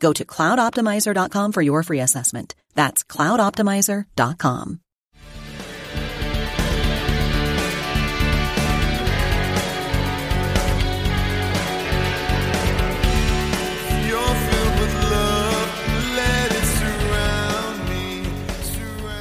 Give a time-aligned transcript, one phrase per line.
[0.00, 2.54] Go to cloudoptimizer.com for your free assessment.
[2.74, 4.80] That's cloudoptimizer.com.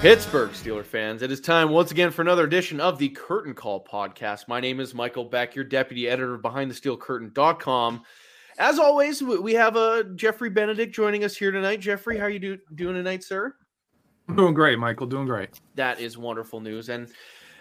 [0.06, 3.84] Pittsburgh Steeler fans, it is time once again for another edition of the Curtain Call
[3.84, 4.48] podcast.
[4.48, 8.04] My name is Michael Beck, your deputy editor of BehindTheSteelCurtain.com.
[8.58, 11.82] As always, we have uh, Jeffrey Benedict joining us here tonight.
[11.82, 13.54] Jeffrey, how are you do, doing tonight, sir?
[14.30, 15.08] I'm doing great, Michael.
[15.08, 15.60] Doing great.
[15.76, 16.90] That is wonderful news.
[16.90, 17.10] And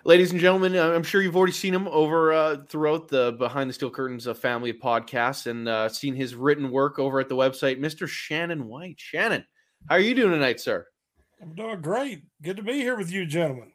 [0.04, 3.68] ladies and gentlemen, uh, I'm sure you've already seen him over uh, throughout the Behind
[3.68, 7.36] the Steel Curtains uh, family podcast and uh, seen his written work over at the
[7.36, 8.06] website, Mr.
[8.06, 8.98] Shannon White.
[8.98, 9.44] Shannon,
[9.88, 10.86] how are you doing tonight, sir?
[11.42, 12.22] I'm doing great.
[12.40, 13.72] Good to be here with you, gentlemen.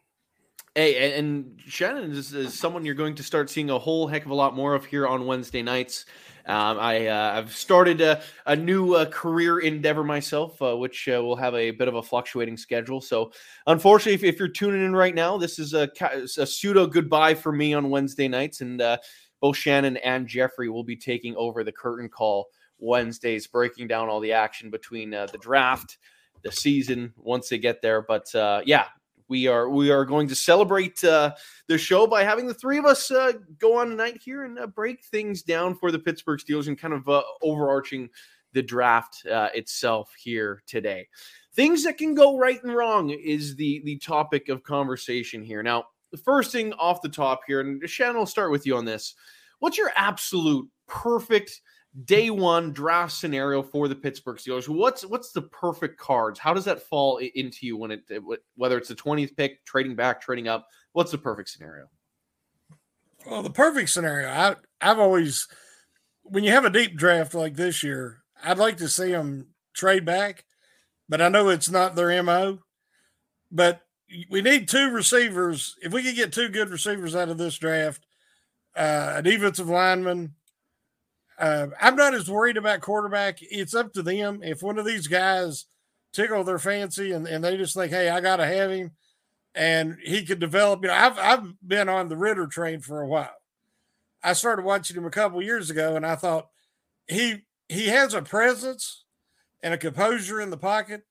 [0.80, 4.32] Hey, and Shannon is, is, someone you're going to start seeing a whole heck of
[4.32, 6.06] a lot more of here on Wednesday nights.
[6.46, 11.22] Um, I uh, I've started a, a new uh, career endeavor myself, uh, which uh,
[11.22, 13.02] will have a bit of a fluctuating schedule.
[13.02, 13.34] So,
[13.68, 15.90] unfortunately, if, if you're tuning in right now, this is a,
[16.38, 19.00] a pseudo goodbye for me on Wednesday nights, and uh,
[19.42, 24.22] both Shannon and Jeffrey will be taking over the curtain call Wednesdays, breaking down all
[24.22, 25.98] the action between uh, the draft
[26.42, 28.02] the season once they get there.
[28.02, 28.86] But uh, yeah,
[29.30, 31.34] we are we are going to celebrate uh,
[31.68, 34.68] the show by having the three of us uh, go on tonight here and uh,
[34.68, 38.10] break things down for the Pittsburgh Steelers and kind of uh, overarching
[38.54, 41.08] the draft uh, itself here today.
[41.54, 45.64] Things that can go right and wrong is the the topic of conversation here.
[45.64, 48.86] Now, the first thing off the top here, and Shannon, will start with you on
[48.86, 49.14] this.
[49.60, 51.62] What's your absolute perfect
[52.06, 54.68] day one draft scenario for the Pittsburgh Steelers.
[54.68, 56.40] What's what's the perfect cards?
[56.40, 58.04] How does that fall into you when it
[58.56, 60.68] whether it's the 20th pick, trading back, trading up?
[60.94, 61.90] What's the perfect scenario?
[63.30, 65.48] Well, the perfect scenario, I I've always
[66.24, 70.06] when you have a deep draft like this year, I'd like to see them trade
[70.06, 70.46] back,
[71.08, 72.60] but I know it's not their MO.
[73.52, 73.82] But
[74.30, 75.76] we need two receivers.
[75.82, 78.06] If we could get two good receivers out of this draft,
[78.76, 80.36] uh, a defensive lineman
[81.40, 83.40] uh, I'm not as worried about quarterback.
[83.42, 84.42] It's up to them.
[84.44, 85.66] If one of these guys
[86.12, 88.92] tickle their fancy and, and they just think, hey, I got to have him
[89.56, 90.82] and he could develop.
[90.82, 93.34] You know, I've, I've been on the Ritter train for a while.
[94.22, 96.50] I started watching him a couple years ago and I thought
[97.08, 99.06] he he has a presence
[99.64, 101.04] and a composure in the pocket.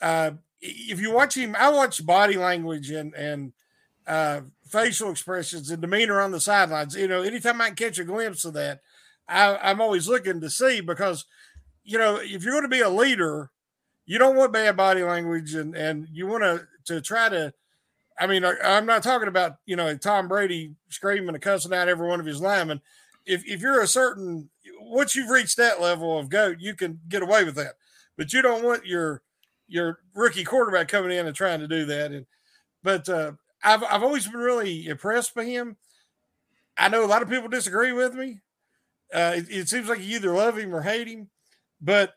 [0.00, 3.52] Uh, if you watch him, I watch body language and and
[4.06, 6.96] uh, facial expressions and demeanor on the sidelines.
[6.96, 8.80] You know, anytime I can catch a glimpse of that,
[9.28, 11.24] I, am always looking to see because,
[11.84, 13.50] you know, if you're going to be a leader,
[14.06, 17.52] you don't want bad body language and, and you want to, to try to,
[18.18, 22.08] I mean, I'm not talking about, you know, Tom Brady screaming and cussing out every
[22.08, 22.80] one of his linemen.
[23.26, 24.48] If, if you're a certain,
[24.80, 27.74] once you've reached that level of goat, you can get away with that.
[28.16, 29.22] But you don't want your,
[29.68, 32.10] your rookie quarterback coming in and trying to do that.
[32.10, 32.26] And,
[32.82, 35.76] but uh, I've, I've always been really impressed by him.
[36.76, 38.40] I know a lot of people disagree with me.
[39.12, 41.28] Uh, it, it, seems like you either love him or hate him.
[41.80, 42.14] But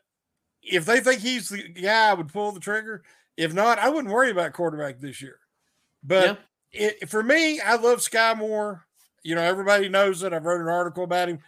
[0.62, 3.02] if they think he's the guy, I would pull the trigger.
[3.36, 5.38] If not, I wouldn't worry about quarterback this year.
[6.04, 6.38] But
[6.72, 6.90] yeah.
[7.00, 8.84] it, for me, I love Skyy Moore.
[9.22, 10.32] You know, everybody knows it.
[10.32, 11.38] I've wrote an article about him.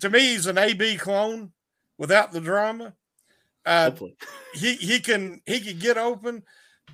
[0.00, 1.52] To me, he's an AB clone
[1.98, 2.94] without the drama.
[3.64, 3.90] Uh,
[4.54, 6.42] he he can he can get open,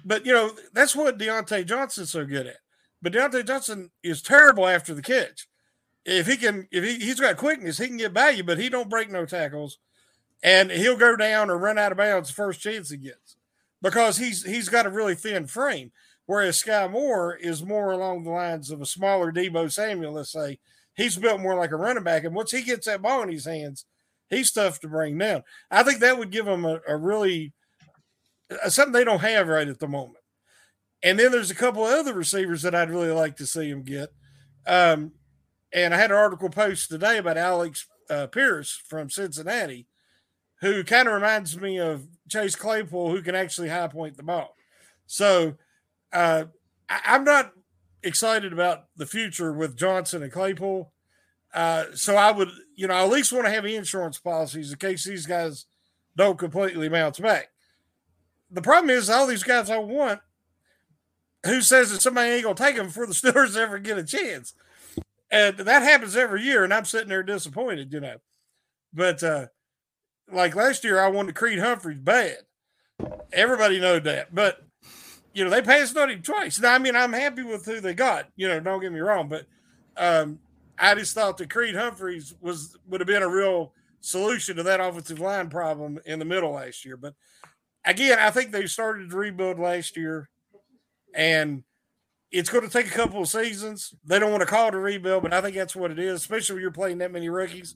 [0.05, 2.57] but you know that's what Diontae Johnson's so good at.
[3.01, 5.47] But Diontae Johnson is terrible after the catch
[6.07, 8.69] if he can, if he, he's got quickness, he can get by you, but he
[8.69, 9.79] don't break no tackles,
[10.43, 13.37] and he'll go down or run out of bounds the first chance he gets
[13.83, 15.91] because he's he's got a really thin frame.
[16.27, 20.59] Whereas Skyy Moore is more along the lines of a smaller Deebo Samuel, let's say.
[20.97, 23.45] He's built more like a running back, and once he gets that ball in his
[23.45, 23.85] hands,
[24.31, 25.43] he's tough to bring down.
[25.71, 27.53] I think that would give him a, a really
[28.69, 30.19] something they don't have right at the moment.
[31.03, 33.83] And then there's a couple of other receivers that I'd really like to see him
[33.83, 34.09] get.
[34.67, 35.13] Um,
[35.73, 39.87] and I had an article post today about Alex uh, Pierce from Cincinnati,
[40.61, 44.55] who kind of reminds me of Chase Claypool, who can actually high point the ball.
[45.07, 45.55] So
[46.13, 46.45] uh,
[46.89, 47.53] I, I'm not
[48.03, 50.93] excited about the future with Johnson and Claypool.
[51.53, 54.79] Uh, so I would, you know, I at least want to have insurance policies in
[54.79, 55.67] case these guys
[56.17, 57.49] don't completely bounce back.
[58.51, 60.21] The problem is all these guys I want.
[61.45, 64.55] Who says that somebody ain't gonna take them before the Steelers ever get a chance?
[65.37, 68.17] And that happens every year, and I'm sitting there disappointed, you know.
[68.95, 69.47] But uh,
[70.33, 72.39] like last year, I wanted Creed Humphreys bad.
[73.35, 74.65] Everybody know that, but
[75.35, 76.59] you know they passed on him twice.
[76.59, 78.31] Now, I mean, I'm happy with who they got.
[78.37, 79.45] You know, don't get me wrong, but
[79.99, 80.39] um,
[80.79, 84.81] I just thought that Creed Humphreys was would have been a real solution to that
[84.81, 86.97] offensive line problem in the middle last year.
[86.97, 87.13] But
[87.85, 90.31] again, I think they started to rebuild last year,
[91.15, 91.63] and
[92.37, 93.95] it's going to take a couple of seasons.
[94.05, 96.21] They don't want to call it a rebuild, but I think that's what it is,
[96.21, 97.75] especially when you're playing that many rookies.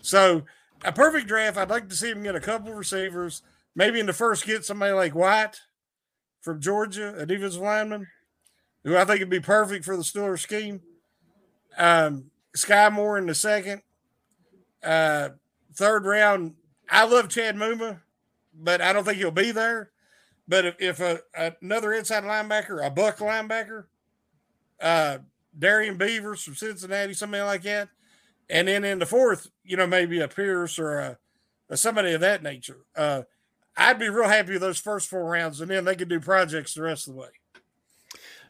[0.00, 0.42] So,
[0.84, 1.58] a perfect draft.
[1.58, 3.42] I'd like to see him get a couple of receivers.
[3.74, 5.60] Maybe in the first, get somebody like Wyatt
[6.40, 8.08] from Georgia, a defensive lineman,
[8.84, 10.80] who I think would be perfect for the Steelers scheme.
[11.76, 13.82] Um, Skyy Moore in the second.
[14.82, 15.30] Uh,
[15.74, 16.54] third round,
[16.90, 18.00] I love Chad Muma,
[18.54, 19.90] but I don't think he'll be there.
[20.48, 21.20] But if, if a,
[21.60, 23.84] another inside linebacker, a buck linebacker,
[24.80, 25.18] uh,
[25.58, 27.88] Darrian Beavers from Cincinnati, somebody like that,
[28.50, 31.18] and then in the fourth, you know, maybe a Pierce or a,
[31.70, 32.78] a somebody of that nature.
[32.96, 33.22] Uh,
[33.76, 36.74] I'd be real happy with those first four rounds, and then they could do projects
[36.74, 37.28] the rest of the way.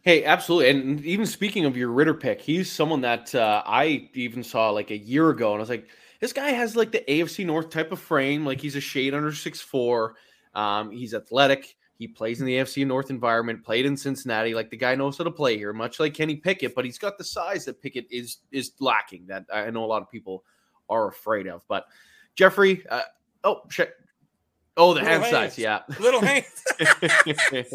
[0.03, 0.71] Hey, absolutely.
[0.71, 4.91] And even speaking of your Ritter pick, he's someone that uh, I even saw like
[4.91, 5.87] a year ago, and I was like,
[6.21, 8.45] this guy has like the AFC North type of frame.
[8.45, 10.17] Like he's a shade under six four.
[10.55, 11.77] Um, he's athletic.
[12.03, 13.65] He plays in the AFC North environment.
[13.65, 14.55] Played in Cincinnati.
[14.55, 16.75] Like the guy knows how to play here, much like Kenny Pickett.
[16.75, 19.27] But he's got the size that Pickett is is lacking.
[19.29, 20.43] That I know a lot of people
[20.89, 21.65] are afraid of.
[21.69, 21.85] But
[22.35, 23.03] Jeffrey, uh,
[23.45, 23.95] oh shit.
[24.77, 25.55] Oh, the Little hand hands.
[25.55, 25.83] size, yeah.
[26.01, 26.65] Little hands.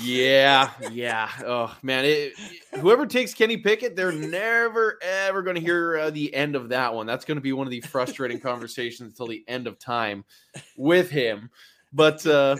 [0.00, 1.28] Yeah, yeah.
[1.44, 2.34] Oh man, it,
[2.78, 6.94] whoever takes Kenny Pickett, they're never ever going to hear uh, the end of that
[6.94, 7.04] one.
[7.06, 10.24] That's going to be one of the frustrating conversations until the end of time
[10.76, 11.50] with him.
[11.92, 12.56] But uh,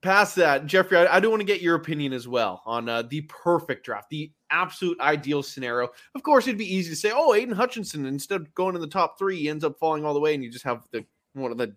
[0.00, 3.02] past that, Jeffrey, I, I do want to get your opinion as well on uh,
[3.02, 5.88] the perfect draft, the absolute ideal scenario.
[6.14, 8.88] Of course, it'd be easy to say, "Oh, Aidan Hutchinson," instead of going in the
[8.88, 11.52] top three, he ends up falling all the way, and you just have the one
[11.52, 11.74] of the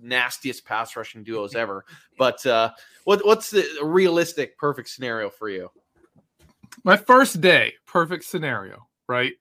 [0.00, 1.84] nastiest pass rushing duos ever.
[2.18, 2.72] But uh,
[3.04, 5.70] what what's the realistic perfect scenario for you?
[6.84, 9.32] My first day, perfect scenario, right?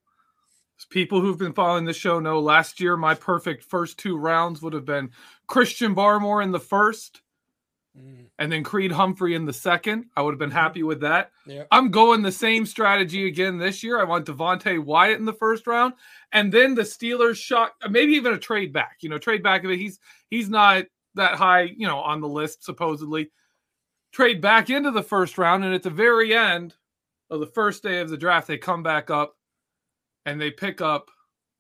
[0.85, 4.74] People who've been following the show know last year my perfect first two rounds would
[4.74, 5.09] have been
[5.47, 7.21] Christian Barmore in the first,
[7.97, 8.25] mm.
[8.38, 10.06] and then Creed Humphrey in the second.
[10.15, 10.57] I would have been mm-hmm.
[10.57, 11.31] happy with that.
[11.45, 11.68] Yep.
[11.71, 14.00] I'm going the same strategy again this year.
[14.00, 15.94] I want Devonte Wyatt in the first round,
[16.31, 18.97] and then the Steelers shot maybe even a trade back.
[19.01, 19.79] You know, trade back of it.
[19.79, 20.85] He's he's not
[21.15, 23.31] that high, you know, on the list supposedly.
[24.12, 26.75] Trade back into the first round, and at the very end
[27.29, 29.37] of the first day of the draft, they come back up
[30.27, 31.09] and they pick up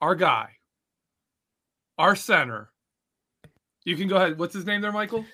[0.01, 0.49] our guy,
[1.97, 2.69] our center.
[3.85, 4.37] You can go ahead.
[4.37, 5.25] What's his name there, Michael?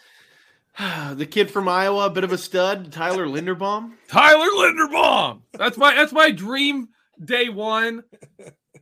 [1.14, 3.94] the kid from Iowa, a bit of a stud, Tyler Linderbaum.
[4.08, 5.42] Tyler Linderbaum.
[5.54, 6.90] That's my that's my dream
[7.26, 8.04] day one.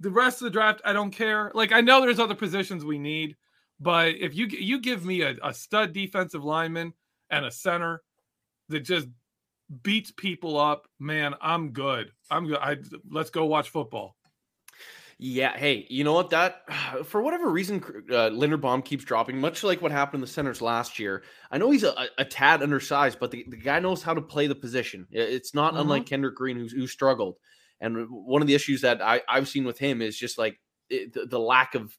[0.02, 1.52] The rest of the draft, I don't care.
[1.56, 3.38] Like I know there's other positions we need,
[3.80, 6.94] but if you you give me a, a stud defensive lineman
[7.30, 8.02] and a center
[8.68, 9.08] that just
[9.82, 12.12] beats people up, man, I'm good.
[12.30, 12.58] I'm good.
[12.58, 12.78] I
[13.10, 14.18] let's go watch football.
[15.24, 15.56] Yeah.
[15.56, 16.32] Hey, you know what?
[16.32, 16.64] That
[17.06, 17.78] for whatever reason,
[18.10, 21.22] uh, Linderbaum keeps dropping, much like what happened in the centers last year.
[21.52, 24.48] I know he's a, a tad undersized, but the, the guy knows how to play
[24.48, 25.06] the position.
[25.12, 25.82] It's not mm-hmm.
[25.82, 27.38] unlike Kendrick Green, who's, who struggled.
[27.80, 30.60] And one of the issues that I, I've seen with him is just like
[30.90, 31.96] it, the, the lack of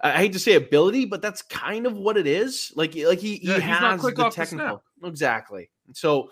[0.00, 2.72] I hate to say ability, but that's kind of what it is.
[2.76, 5.70] Like like he, he has the technical the exactly.
[5.92, 6.30] So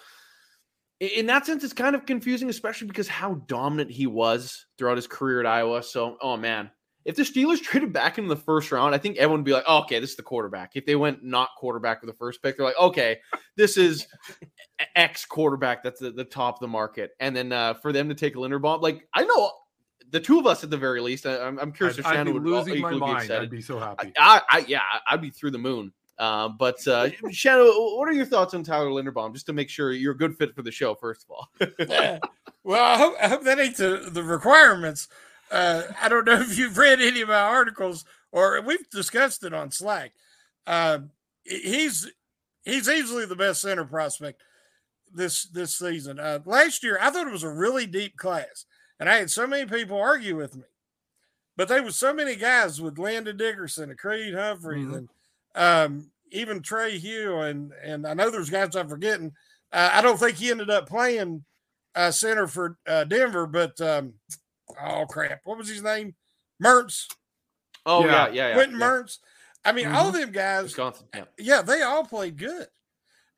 [1.00, 5.07] in that sense, it's kind of confusing, especially because how dominant he was throughout his
[5.07, 5.83] career at Iowa.
[5.83, 6.71] So, oh man,
[7.05, 9.65] if the Steelers traded back in the first round, I think everyone would be like,
[9.67, 10.73] oh, okay, this is the quarterback.
[10.75, 13.19] If they went not quarterback with the first pick, they're like, okay,
[13.57, 14.07] this is
[14.97, 17.12] X quarterback that's the, the top of the market.
[17.21, 19.53] And then uh, for them to take a Linderbaum, like I know
[20.11, 21.26] the two of us at the very least.
[21.26, 23.31] I, am curious I'd, if Shannon would losing my mind.
[23.31, 24.12] I'd be so happy.
[24.19, 25.93] I, I, yeah, I'd be through the moon.
[26.19, 29.33] Uh, but uh, Shannon, what are your thoughts on Tyler Linderbaum?
[29.33, 31.49] Just to make sure you're a good fit for the show, first of all.
[31.89, 32.19] yeah.
[32.65, 35.09] Well, I hope, I hope that ain't the, the requirements.
[35.51, 39.55] Uh, I don't know if you've read any of my articles or we've discussed it
[39.55, 40.13] on Slack.
[40.67, 40.99] Uh,
[41.45, 42.11] he's
[42.65, 44.43] he's easily the best center prospect.
[45.13, 46.19] this this season.
[46.19, 48.65] Uh, last year, I thought it was a really deep class,
[48.99, 50.65] and I had so many people argue with me.
[51.57, 54.95] But there was so many guys with Landon Dickerson and Creed Humphreys mm-hmm.
[54.95, 55.09] and
[55.57, 59.33] um, even Trey Hugh, and and I know there's guys I'm forgetting.
[59.73, 61.45] Uh, I don't think he ended up playing
[61.95, 64.15] uh, center for uh, Denver, but um,
[64.81, 66.15] oh crap, what was his name?
[66.63, 67.07] Mertz.
[67.85, 68.55] Oh yeah, yeah, yeah.
[68.55, 68.87] Quentin yeah.
[68.87, 69.19] Mertz.
[69.65, 69.97] I mean, mm-hmm.
[69.97, 70.65] all of them guys.
[70.65, 71.25] Wisconsin, yeah.
[71.39, 72.67] yeah, they all played good,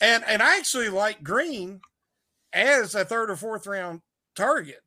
[0.01, 1.81] and and I actually like Green
[2.53, 4.01] as a third or fourth round
[4.37, 4.81] target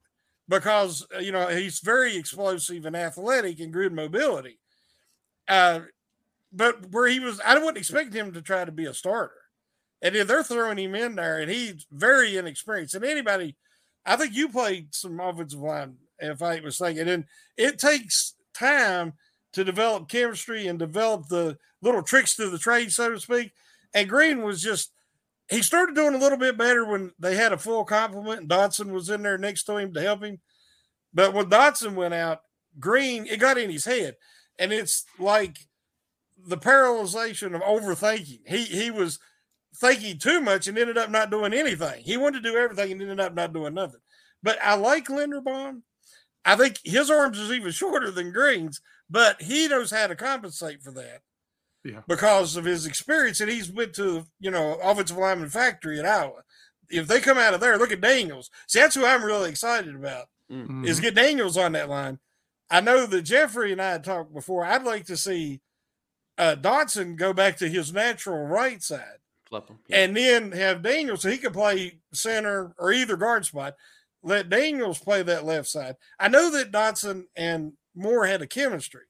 [0.48, 4.60] because uh, you know he's very explosive and athletic and good mobility.
[5.48, 5.82] Uh,
[6.52, 9.34] but where he was, I wouldn't expect him to try to be a starter.
[10.02, 13.56] And if they're throwing him in there, and he's very inexperienced, and anybody,
[14.06, 17.08] I think you played some offensive line, if I was thinking.
[17.08, 17.26] and
[17.58, 19.14] it takes time
[19.54, 23.52] to develop chemistry and develop the little tricks to the trade, so to speak.
[23.94, 24.92] And Green was just
[25.50, 28.92] he started doing a little bit better when they had a full complement and Dotson
[28.92, 30.40] was in there next to him to help him.
[31.14, 32.40] But when Dotson went out,
[32.80, 34.16] Green, it got in his head.
[34.58, 35.58] And it's like
[36.46, 38.42] the paralyzation of overthinking.
[38.46, 39.20] He he was
[39.76, 42.04] thinking too much and ended up not doing anything.
[42.04, 44.02] He wanted to do everything and ended up not doing nothing.
[44.44, 45.82] But I like Linderbaum.
[46.44, 50.82] I think his arms is even shorter than Green's, but he knows how to compensate
[50.82, 51.22] for that
[51.84, 52.02] yeah.
[52.08, 53.40] because of his experience.
[53.42, 56.44] And he's went to, you know, offensive lineman factory at Iowa.
[56.90, 58.50] If they come out of there, look at Daniels.
[58.68, 60.86] See, that's who I'm really excited about mm-hmm.
[60.86, 62.20] is get Daniels on that line.
[62.70, 64.66] I know that Jeffrey and I had talked before.
[64.66, 65.62] I'd like to see
[66.38, 69.20] uh, Dotson go back to his natural right side.
[69.70, 69.98] Him, yeah.
[69.98, 73.76] And then have Daniels so he could play center or either guard spot.
[74.24, 75.96] Let Daniels play that left side.
[76.20, 79.02] I know that Dotson and Moore had a chemistry,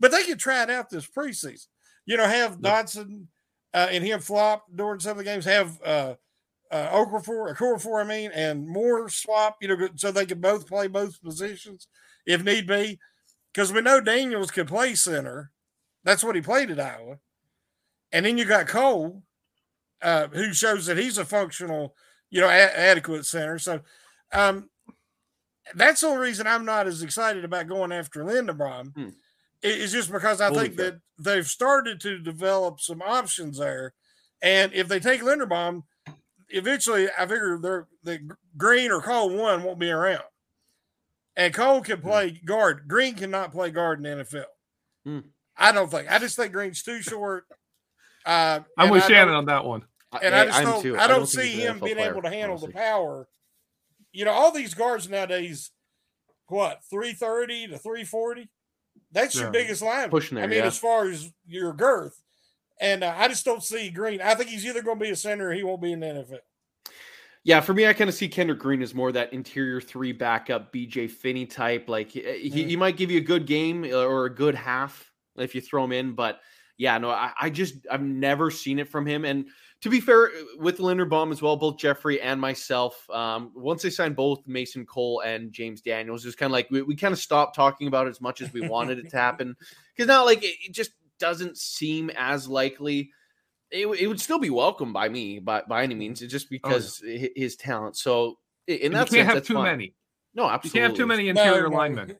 [0.00, 1.66] but they could try it out this preseason
[2.06, 3.26] you know, have Dotson
[3.74, 6.14] uh, and him flop during some of the games, have uh,
[6.70, 10.86] uh, Okafor, Okafor, I mean, and Moore swap, you know, so they could both play
[10.86, 11.88] both positions
[12.24, 12.98] if need be.
[13.52, 15.50] Because we know Daniels could play center.
[16.06, 17.18] That's what he played at Iowa.
[18.12, 19.22] And then you got Cole,
[20.00, 21.94] uh, who shows that he's a functional,
[22.30, 23.58] you know, a- adequate center.
[23.58, 23.80] So
[24.32, 24.70] um,
[25.74, 28.94] that's the only reason I'm not as excited about going after Linderbaum.
[28.94, 29.08] Hmm
[29.62, 33.94] is just because I Holy think that they've started to develop some options there.
[34.42, 35.82] And if they take Linderbaum,
[36.48, 38.20] eventually I figure they're the
[38.56, 40.24] Green or Cole one won't be around.
[41.36, 42.08] And Cole can hmm.
[42.08, 42.84] play guard.
[42.88, 44.44] Green cannot play guard in the NFL.
[45.06, 45.24] Mm.
[45.56, 46.10] I don't think.
[46.10, 47.46] I just think Green's too short.
[48.24, 49.82] Uh, I'm with Shannon on that one.
[50.22, 52.30] And I, I just don't, I don't, I don't see him being player, able to
[52.30, 52.68] handle honestly.
[52.68, 53.28] the power.
[54.12, 55.70] You know, all these guards nowadays,
[56.48, 58.48] what, 330 to 340?
[59.12, 59.42] That's yeah.
[59.42, 60.10] your biggest line.
[60.10, 60.66] Pushing there, I mean, yeah.
[60.66, 62.20] as far as your girth.
[62.80, 64.20] And uh, I just don't see Green.
[64.20, 66.06] I think he's either going to be a center or he won't be in the
[66.06, 66.38] NFL.
[67.44, 70.72] Yeah, for me, I kind of see Kendrick Green as more that interior three backup
[70.72, 71.88] BJ Finney type.
[71.88, 72.50] Like he, mm.
[72.50, 75.84] he might give you a good game uh, or a good half if you throw
[75.84, 76.40] him in, but
[76.78, 79.24] yeah, no, I, I just I've never seen it from him.
[79.24, 79.46] And
[79.82, 84.16] to be fair, with Linderbaum as well, both Jeffrey and myself, um, once they signed
[84.16, 87.18] both Mason Cole and James Daniels, it was kind of like we, we kind of
[87.18, 89.56] stopped talking about it as much as we wanted it to happen
[89.96, 93.10] because now, like, it, it, just doesn't seem as likely.
[93.70, 97.02] It, it would still be welcome by me, by by any means, it's just because
[97.04, 97.28] oh, yeah.
[97.34, 97.96] his talent.
[97.96, 99.64] So, in that you can't sense, have too fine.
[99.64, 99.94] many.
[100.34, 100.68] No, absolutely.
[100.68, 102.16] You can't have too many interior no, linemen.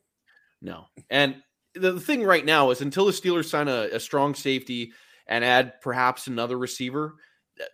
[0.63, 1.37] No, and
[1.79, 4.93] the, thing right now is until the Steelers sign a, a strong safety
[5.27, 7.15] and add perhaps another receiver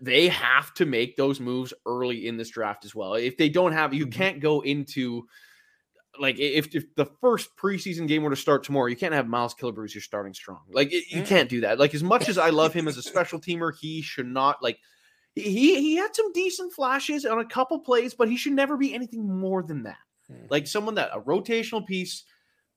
[0.00, 3.14] they have to make those moves early in this draft as well.
[3.14, 4.18] If they don't have, you mm-hmm.
[4.18, 5.26] can't go into
[6.18, 9.54] like if, if the first preseason game were to start tomorrow, you can't have Miles
[9.54, 10.60] Killebrew you're starting strong.
[10.70, 11.26] Like you mm.
[11.26, 11.78] can't do that.
[11.78, 14.78] Like as much as I love him as a special teamer, he should not like
[15.34, 18.94] he he had some decent flashes on a couple plays, but he should never be
[18.94, 19.96] anything more than that.
[20.28, 20.46] Hmm.
[20.50, 22.24] Like someone that a rotational piece.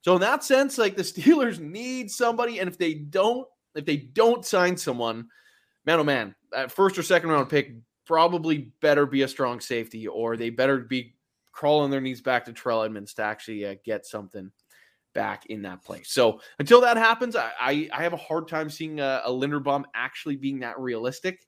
[0.05, 3.97] So in that sense, like the Steelers need somebody, and if they don't, if they
[3.97, 5.29] don't sign someone,
[5.83, 7.74] man, oh man, that first or second round pick
[8.05, 11.15] probably better be a strong safety, or they better be
[11.51, 14.51] crawling their knees back to Terrell Edmunds to actually uh, get something
[15.15, 16.12] back in that place.
[16.12, 19.85] So until that happens, I I, I have a hard time seeing a, a Linderbaum
[19.95, 21.47] actually being that realistic.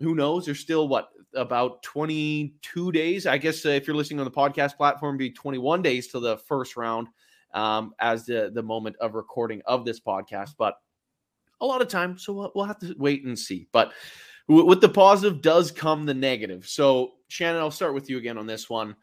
[0.00, 0.44] Who knows?
[0.44, 3.26] There's still what about 22 days.
[3.26, 6.36] I guess uh, if you're listening on the podcast platform, be 21 days to the
[6.36, 7.08] first round
[7.54, 10.54] um, as the the moment of recording of this podcast.
[10.58, 10.74] But
[11.60, 12.18] a lot of time.
[12.18, 13.68] So we'll, we'll have to wait and see.
[13.72, 13.92] But
[14.46, 16.66] with the positive does come the negative.
[16.66, 18.96] So, Shannon, I'll start with you again on this one.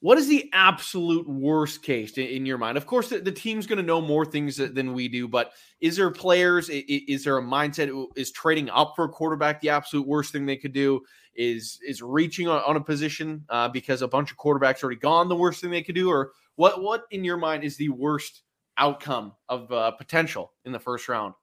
[0.00, 2.76] What is the absolute worst case in, your mind?
[2.76, 5.96] Of course, the, the team's going to know more things than we do, but is
[5.96, 6.68] there players?
[6.68, 8.06] Is, is there a mindset?
[8.14, 11.00] Is trading up for a quarterback the absolute worst thing they could do?
[11.36, 15.28] is is reaching on, on a position uh, because a bunch of quarterbacks already gone.
[15.28, 16.82] The worst thing they could do, or what?
[16.82, 18.42] What in your mind is the worst
[18.76, 21.34] outcome of uh, potential in the first round?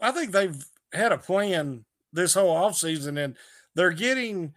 [0.00, 3.36] I think they've had a plan this whole offseason and
[3.74, 4.52] they're getting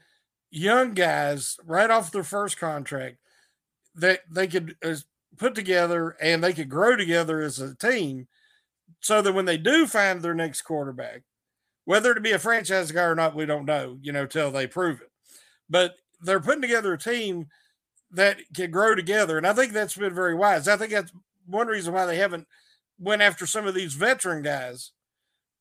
[0.51, 3.17] young guys right off their first contract
[3.95, 4.95] that they could uh,
[5.37, 8.27] put together and they could grow together as a team
[8.99, 11.21] so that when they do find their next quarterback,
[11.85, 14.67] whether to be a franchise guy or not, we don't know, you know, till they
[14.67, 15.11] prove it.
[15.69, 17.47] But they're putting together a team
[18.11, 19.37] that can grow together.
[19.37, 20.67] And I think that's been very wise.
[20.67, 21.11] I think that's
[21.45, 22.47] one reason why they haven't
[22.99, 24.91] went after some of these veteran guys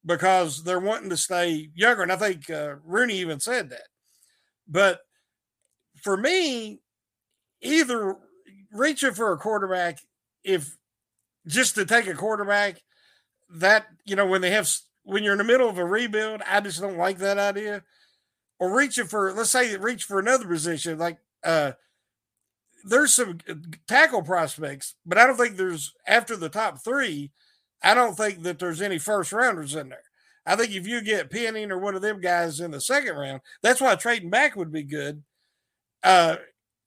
[0.04, 2.02] because they're wanting to stay younger.
[2.02, 3.88] And I think uh, Rooney even said that.
[4.68, 5.00] But
[6.02, 6.80] for me,
[7.60, 8.16] either
[8.72, 9.98] reaching for a quarterback,
[10.42, 10.76] if
[11.46, 12.82] just to take a quarterback,
[13.50, 14.70] that, you know, when they have,
[15.02, 17.82] when you're in the middle of a rebuild, I just don't like that idea.
[18.58, 21.72] Or reaching for, let's say, reach for another position, like, uh,
[22.84, 23.38] there's some
[23.88, 27.32] tackle prospects, but I don't think there's after the top three.
[27.82, 29.98] I don't think that there's any first rounders in there.
[30.46, 33.40] I think if you get Penning or one of them guys in the second round,
[33.62, 35.22] that's why trading back would be good.
[36.02, 36.36] Uh,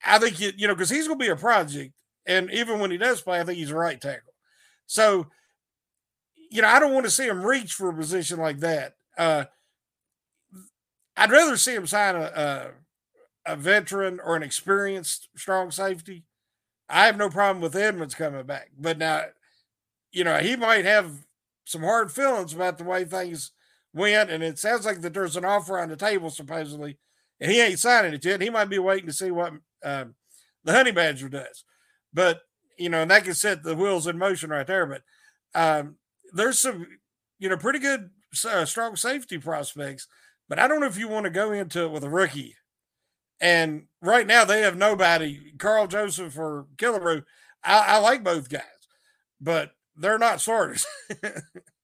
[0.05, 1.93] I think you, you know because he's going to be a project,
[2.27, 4.33] and even when he does play, I think he's a right tackle.
[4.85, 5.27] So,
[6.51, 8.93] you know, I don't want to see him reach for a position like that.
[9.17, 9.45] Uh,
[11.17, 12.71] I'd rather see him sign a, a
[13.47, 16.25] a veteran or an experienced strong safety.
[16.89, 19.23] I have no problem with Edmunds coming back, but now,
[20.11, 21.25] you know, he might have
[21.65, 23.51] some hard feelings about the way things
[23.93, 26.97] went, and it sounds like that there's an offer on the table supposedly,
[27.39, 28.41] and he ain't signing it yet.
[28.41, 30.15] He might be waiting to see what um,
[30.63, 31.63] the Honey Badger does,
[32.13, 32.41] but
[32.77, 34.85] you know, and that can set the wheels in motion right there.
[34.85, 35.01] But
[35.55, 35.95] um,
[36.31, 36.85] there's some,
[37.39, 38.11] you know, pretty good
[38.47, 40.07] uh, strong safety prospects,
[40.47, 42.55] but I don't know if you want to go into it with a rookie
[43.39, 47.23] and right now they have nobody, Karl Joseph or Killebrew.
[47.63, 48.61] I, I like both guys,
[49.39, 50.85] but they're not starters.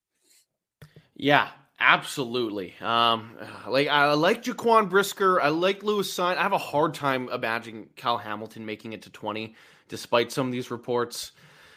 [1.15, 2.73] yeah, absolutely.
[2.81, 3.31] Um,
[3.67, 5.41] like I like Jaquan Brisker.
[5.41, 6.37] I like Lewis Cine.
[6.37, 9.55] I have a hard time imagining Kyle Hamilton making it to 20,
[9.89, 11.33] despite some of these reports.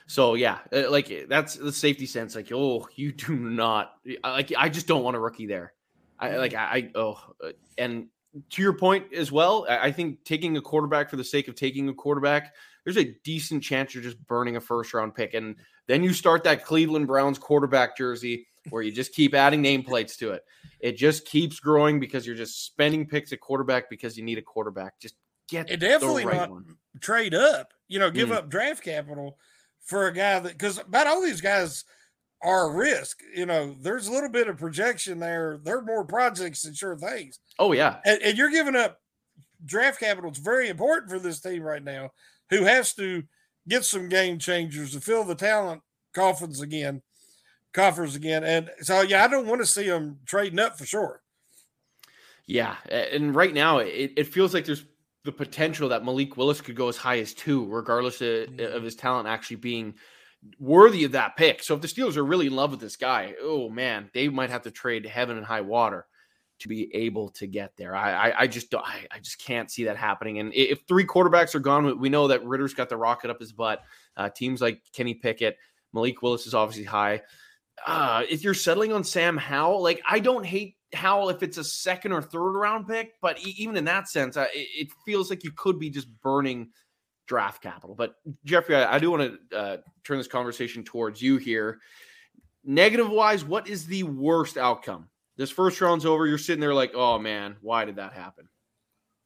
[0.06, 2.36] So yeah, uh, like that's the safety sense.
[2.36, 4.52] Like, oh, you do not like.
[4.56, 5.72] I just don't want a rookie there.
[6.18, 6.54] I like.
[6.54, 8.08] I, I oh, uh, and
[8.50, 11.88] to your point as well, I think taking a quarterback for the sake of taking
[11.88, 15.34] a quarterback, there's a decent chance you're just burning a first round pick.
[15.34, 20.16] And then you start that Cleveland Browns quarterback jersey where you just keep adding nameplates
[20.18, 20.44] to it.
[20.80, 24.42] It just keeps growing because you're just spending picks at quarterback because you need a
[24.42, 24.98] quarterback.
[25.00, 25.14] Just
[25.48, 26.76] get it definitely right one.
[27.00, 28.34] trade up, you know, give Mm.
[28.36, 29.38] up draft capital
[29.80, 31.84] for a guy that because about all these guys
[32.42, 33.20] are a risk.
[33.34, 35.58] You know, there's a little bit of projection there.
[35.62, 37.38] They're more projects than sure things.
[37.58, 37.98] Oh yeah.
[38.04, 38.98] and, and you're giving up
[39.64, 40.30] draft capital.
[40.30, 42.10] It's very important for this team right now,
[42.50, 43.22] who has to
[43.68, 45.82] get some game changers to fill the talent
[46.14, 47.02] coffins again,
[47.72, 48.44] coffers again.
[48.44, 51.22] And so, yeah, I don't want to see them trading up for sure.
[52.46, 54.84] Yeah, and right now it, it feels like there's
[55.24, 58.76] the potential that Malik Willis could go as high as two, regardless of, mm-hmm.
[58.76, 59.94] of his talent actually being
[60.58, 61.62] worthy of that pick.
[61.62, 64.50] So if the Steelers are really in love with this guy, oh man, they might
[64.50, 66.06] have to trade heaven and high water
[66.58, 67.94] to be able to get there.
[67.94, 70.38] I I, I just don't, I, I just can't see that happening.
[70.38, 73.52] And if three quarterbacks are gone, we- know that Ritter's got the rocket up his
[73.52, 73.82] butt.
[74.16, 75.56] Uh, teams like Kenny Pickett,
[75.92, 77.22] Malik Willis is obviously high.
[77.86, 81.64] Uh, if you're settling on Sam Howell, like I don't hate Howell if it's a
[81.64, 85.78] second or third round pick, but even in that sense, it feels like you could
[85.78, 86.70] be just burning
[87.26, 87.94] draft capital.
[87.94, 91.80] But Jeffrey, I, I do want to uh, turn this conversation towards you here.
[92.64, 95.08] Negative wise, what is the worst outcome?
[95.36, 96.26] This first round's over.
[96.26, 98.48] You're sitting there like, oh man, why did that happen?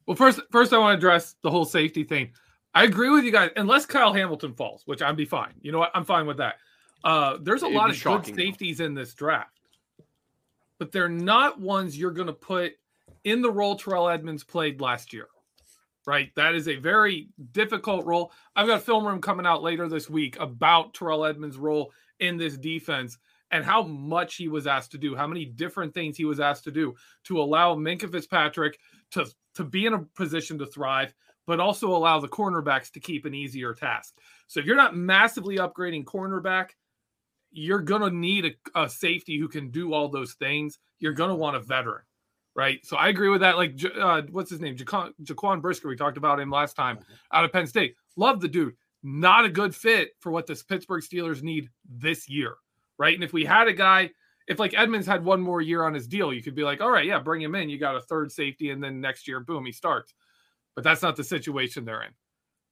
[0.07, 2.33] Well, first, first I want to address the whole safety thing.
[2.75, 5.55] I agree with you guys, unless Kyle Hamilton falls, which I'd be fine.
[5.61, 5.91] You know what?
[5.95, 6.57] I'm fine with that.
[7.03, 8.51] Uh, there's a It'd lot of shocking, good though.
[8.51, 9.59] safeties in this draft,
[10.79, 12.73] but they're not ones you're going to put
[13.25, 15.29] in the role Terrell Edmunds played last year.
[16.07, 16.31] Right?
[16.35, 18.33] That is a very difficult role.
[18.57, 22.37] I've got a film room coming out later this week about Terrell Edmunds' role in
[22.37, 23.19] this defense
[23.51, 26.65] and how much he was asked to do, how many different things he was asked
[26.65, 28.79] to do to allow Minkah Fitzpatrick
[29.13, 31.13] to, to be in a position to thrive,
[31.47, 34.17] but also allow the cornerbacks to keep an easier task.
[34.47, 36.71] So if you're not massively upgrading cornerback,
[37.51, 40.79] you're going to need a, a safety who can do all those things.
[41.01, 42.05] You're going to want a veteran,
[42.55, 42.85] right?
[42.85, 43.57] So I agree with that.
[43.57, 44.77] Like, uh, what's his name?
[44.77, 45.89] Jaquan, Jaquan Brisker.
[45.89, 46.99] We talked about him last time
[47.33, 47.95] out of Penn State.
[48.17, 48.75] Love the dude.
[49.03, 52.57] Not a good fit for what the Pittsburgh Steelers need this year,
[52.99, 53.15] right?
[53.15, 54.11] And if we had a guy,
[54.47, 56.91] if like Edmunds had one more year on his deal, you could be like, all
[56.91, 57.71] right, yeah, bring him in.
[57.71, 60.13] You got a third safety, and then next year, boom, he starts.
[60.75, 62.13] But that's not the situation they're in.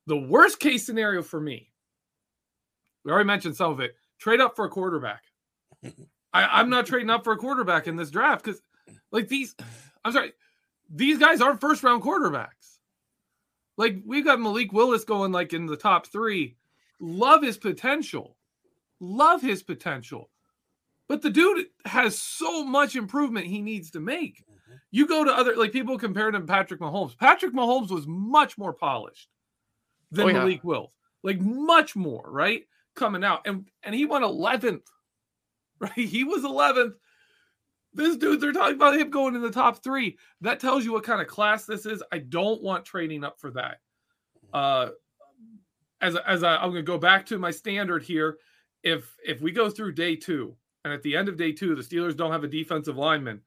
[0.06, 1.70] The worst case scenario for me,
[3.04, 3.94] we already mentioned some of it.
[4.18, 5.22] Trade up for a quarterback.
[6.32, 8.60] I, I'm not trading up for a quarterback in this draft because,
[9.10, 9.54] like these,
[10.04, 10.32] I'm sorry,
[10.90, 12.78] these guys aren't first round quarterbacks.
[13.76, 16.56] Like we've got Malik Willis going like in the top three.
[17.00, 18.36] Love his potential,
[18.98, 20.30] love his potential,
[21.08, 24.40] but the dude has so much improvement he needs to make.
[24.40, 24.74] Mm-hmm.
[24.90, 27.16] You go to other like people compared him to Patrick Mahomes.
[27.16, 29.28] Patrick Mahomes was much more polished
[30.10, 30.38] than Oh, yeah.
[30.38, 30.90] Malik Willis,
[31.22, 32.64] like much more, right?
[32.96, 34.82] Coming out and and he went 11th,
[35.80, 35.92] right?
[35.94, 36.94] He was 11th.
[37.98, 40.16] This dude, they're talking about him going in the top three.
[40.40, 42.00] That tells you what kind of class this is.
[42.12, 43.80] I don't want trading up for that.
[44.52, 44.90] Uh,
[46.00, 48.38] as as I, I'm going to go back to my standard here.
[48.84, 51.82] If if we go through day two and at the end of day two the
[51.82, 53.40] Steelers don't have a defensive lineman,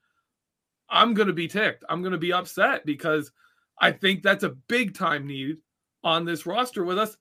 [0.89, 1.85] I'm going to be ticked.
[1.87, 3.31] I'm going to be upset because
[3.79, 5.59] I think that's a big time need
[6.03, 7.15] on this roster with us.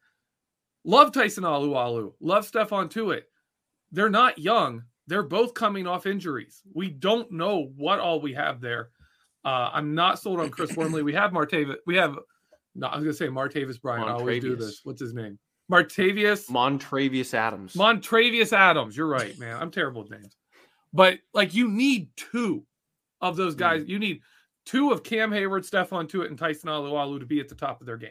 [0.82, 2.12] Love Tyson Alualu.
[2.20, 3.22] Love Stephon Tuitt.
[3.92, 4.82] They're not young.
[5.10, 6.62] They're both coming off injuries.
[6.72, 8.90] We don't know what all we have there.
[9.44, 11.02] Uh, I'm not sold on Chris Wormley.
[11.02, 11.76] We have Martavis.
[11.84, 12.16] We have
[12.76, 14.08] no, I was gonna say Martavis Bryant.
[14.08, 14.80] I always do this.
[14.84, 15.36] What's his name?
[15.70, 17.74] Martavius Montravius Adams.
[17.74, 18.96] Montravius Adams.
[18.96, 19.56] You're right, man.
[19.60, 20.36] I'm terrible with names.
[20.92, 22.64] But like you need two
[23.20, 23.84] of those guys.
[23.88, 24.20] You need
[24.64, 27.86] two of Cam Heyward, Stephon Tuitt, and Tyson Alualu to be at the top of
[27.86, 28.10] their game.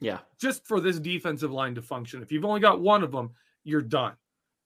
[0.00, 0.20] yeah.
[0.40, 2.22] Just for this defensive line to function.
[2.22, 3.30] If you've only got one of them,
[3.64, 4.14] you're done.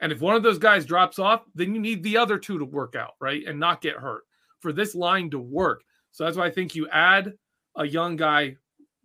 [0.03, 2.65] And if one of those guys drops off, then you need the other two to
[2.65, 3.45] work out, right?
[3.47, 4.25] And not get hurt
[4.59, 5.85] for this line to work.
[6.11, 7.33] So that's why I think you add
[7.77, 8.57] a young guy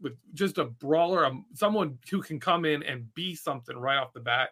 [0.02, 4.12] with just a brawler, um, someone who can come in and be something right off
[4.14, 4.50] the bat.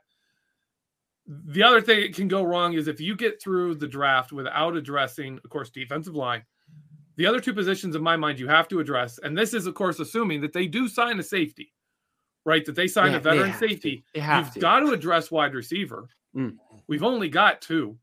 [1.27, 4.75] The other thing that can go wrong is if you get through the draft without
[4.75, 6.43] addressing, of course, defensive line.
[7.17, 9.73] The other two positions, in my mind, you have to address, and this is, of
[9.73, 11.73] course, assuming that they do sign a safety,
[12.45, 12.63] right?
[12.65, 14.03] That they sign Yeah, a veteran safety.
[14.39, 14.59] You've to.
[14.59, 16.09] got to address wide receiver.
[16.35, 16.57] Mm.
[16.87, 17.97] We've only got two,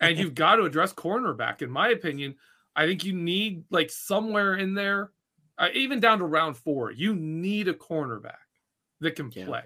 [0.00, 1.62] and you've got to address cornerback.
[1.62, 2.36] In my opinion,
[2.74, 5.12] I think you need like somewhere in there,
[5.58, 8.36] uh, even down to round four, you need a cornerback
[9.00, 9.46] that can Yeah.
[9.46, 9.64] play.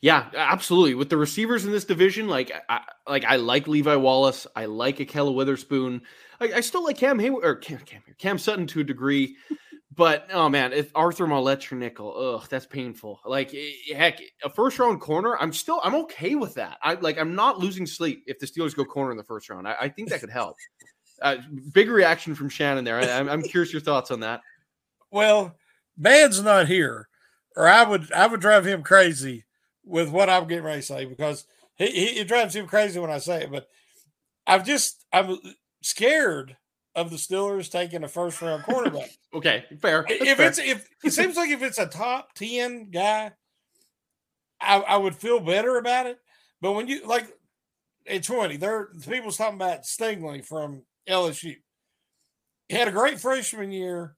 [0.00, 0.94] Yeah, absolutely.
[0.94, 4.98] With the receivers in this division, like I like I like Levi Wallace, I like
[4.98, 6.02] Ahkello Witherspoon.
[6.40, 9.36] I, I still like Cam Heyward or Cam, Cam Cam Sutton to a degree,
[9.98, 13.20] but oh man, if Arthur nickel, ugh, that's painful.
[13.26, 16.78] Like eh, heck, a first round corner, I'm still I'm okay with that.
[16.84, 19.66] I like I'm not losing sleep if the Steelers go corner in the first round.
[19.66, 20.56] I, I think that could help.
[21.20, 21.38] Uh,
[21.72, 22.96] big reaction from Shannon there.
[22.96, 24.40] I, I'm, I'm curious your thoughts on that.
[25.10, 25.56] Well,
[25.96, 27.08] Bad's not here,
[27.56, 29.44] or I would I would drive him crazy
[29.84, 33.10] with what I'm getting ready to say because he, he it drives him crazy when
[33.10, 33.50] I say it.
[33.50, 33.66] But
[34.46, 35.38] I've just I'm
[35.82, 36.56] scared
[36.98, 39.10] of the Steelers taking a first round cornerback.
[39.34, 40.06] Okay, fair.
[40.08, 40.48] That's if fair.
[40.48, 43.32] it's if it seems like if it's a top ten guy,
[44.58, 46.18] I, I would feel better about it.
[46.62, 47.28] But when you like
[48.06, 51.56] at twenty, there people's talking about Stingley from LSU.
[52.70, 54.16] He had a great freshman year.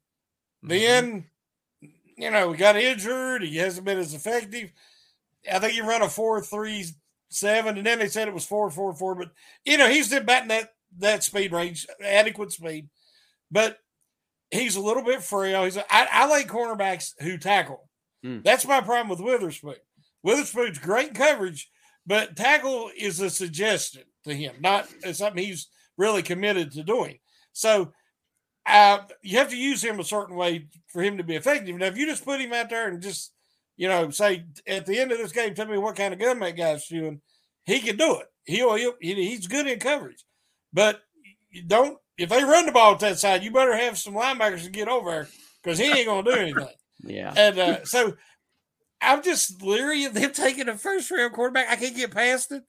[0.64, 0.69] Mm-hmm.
[0.69, 1.25] Then,
[2.16, 3.43] you know, he got injured.
[3.43, 4.71] He hasn't been as effective.
[5.53, 6.85] I think he ran a four three
[7.31, 9.16] seven, and then they said it was four four four.
[9.16, 9.33] But
[9.64, 12.88] you know, he's been batting that that speed range, adequate speed.
[13.50, 13.79] But
[14.50, 15.64] he's a little bit frail.
[15.64, 17.88] He's a, I, I like cornerbacks who tackle.
[18.22, 18.40] Hmm.
[18.44, 19.76] That's my problem with Witherspoon.
[20.22, 21.70] Witherspoon's great coverage,
[22.07, 27.18] but tackle is a suggestion to him, not something he's really committed to doing.
[27.53, 27.92] So
[28.66, 31.74] uh, you have to use him a certain way for him to be effective.
[31.76, 33.33] Now, if you just put him out there and just,
[33.76, 36.38] you know, say at the end of this game, tell me what kind of gun
[36.40, 37.22] that guy's shooting,
[37.64, 38.26] he can do it.
[38.44, 40.22] He'll, he'll he- he's good in coverage,
[40.73, 41.01] but
[41.51, 41.99] you don't.
[42.19, 44.89] If they run the ball to that side, you better have some linebackers to get
[44.89, 45.29] over there
[45.63, 46.69] because he ain't gonna do anything.
[47.03, 47.33] yeah.
[47.37, 48.15] And uh, so
[49.01, 51.69] I'm just leery of them taking a first round quarterback.
[51.71, 52.63] I can't get past it.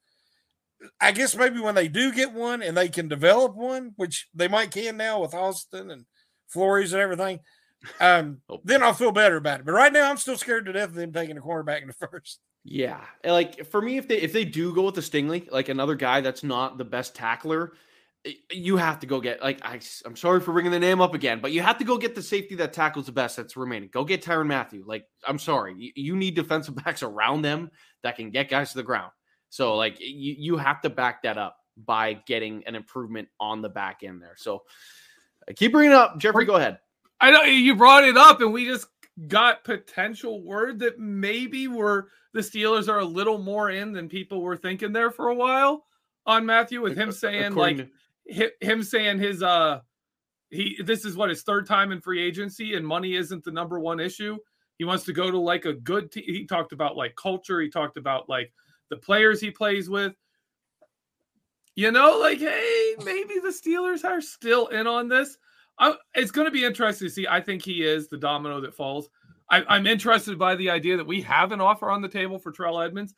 [0.99, 4.47] I guess maybe when they do get one and they can develop one, which they
[4.47, 6.05] might can now with Austin and
[6.47, 7.39] Flores and everything,
[7.99, 8.61] um, Oh.
[8.63, 9.65] then I'll feel better about it.
[9.65, 11.93] But right now, I'm still scared to death of them taking a cornerback in the
[12.11, 12.39] first.
[12.63, 15.95] Yeah, like for me, if they if they do go with the Stingley, like another
[15.95, 17.73] guy that's not the best tackler,
[18.51, 21.39] you have to go get like I, am sorry for bringing the name up again,
[21.41, 23.89] but you have to go get the safety that tackles the best that's remaining.
[23.91, 24.83] Go get Tyrann Mathieu.
[24.85, 27.71] Like I'm sorry, you, you need defensive backs around them
[28.03, 29.11] that can get guys to the ground.
[29.49, 33.69] So like you you have to back that up by getting an improvement on the
[33.69, 34.35] back end there.
[34.37, 34.63] So
[35.49, 36.45] uh, keep bringing it up, Jeffrey.
[36.45, 36.79] Go ahead.
[37.19, 38.87] I know you brought it up, and we just
[39.27, 44.41] got potential word that maybe we're the Steelers are a little more in than people
[44.41, 45.85] were thinking there for a while.
[46.25, 47.93] on Mathieu with him saying According like hi-
[48.61, 49.79] him saying his uh
[50.49, 53.79] he this is what his third time in free agency and money isn't the number
[53.79, 54.37] one issue.
[54.77, 56.23] He wants to go to like a good team.
[56.25, 57.61] He talked about like culture.
[57.61, 58.51] He talked about like
[58.89, 60.13] the players he plays with.
[61.75, 65.37] You know, like hey, maybe the Steelers are still in on this.
[65.79, 67.27] I, it's going to be interesting to see.
[67.27, 69.09] I think he is the domino that falls.
[69.49, 72.51] I, I'm interested by the idea that we have an offer on the table for
[72.51, 73.15] trell Edmunds.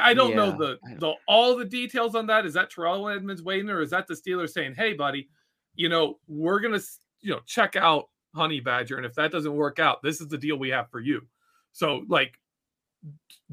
[0.00, 2.46] I, I don't know the don't- the all the details on that.
[2.46, 5.28] Is that Terrell Edmunds waiting, or is that the Steelers saying, "Hey, buddy,
[5.74, 6.80] you know, we're gonna
[7.20, 10.38] you know check out Honey Badger, and if that doesn't work out, this is the
[10.38, 11.26] deal we have for you."
[11.72, 12.38] So, like,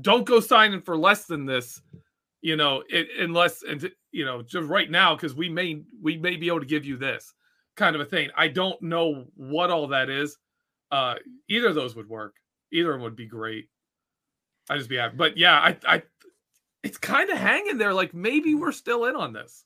[0.02, 1.82] don't go signing for less than this,
[2.42, 6.36] you know, it, unless and you know just right now because we may we may
[6.36, 7.34] be able to give you this
[7.76, 8.30] kind of a thing.
[8.36, 10.38] I don't know what all that is.
[10.92, 11.16] Uh,
[11.48, 12.36] either of those would work.
[12.72, 13.70] Either of them would be great.
[14.70, 16.04] I just be happy, but yeah, I I
[16.84, 17.94] it's kind of hanging there.
[17.94, 19.66] Like maybe we're still in on this.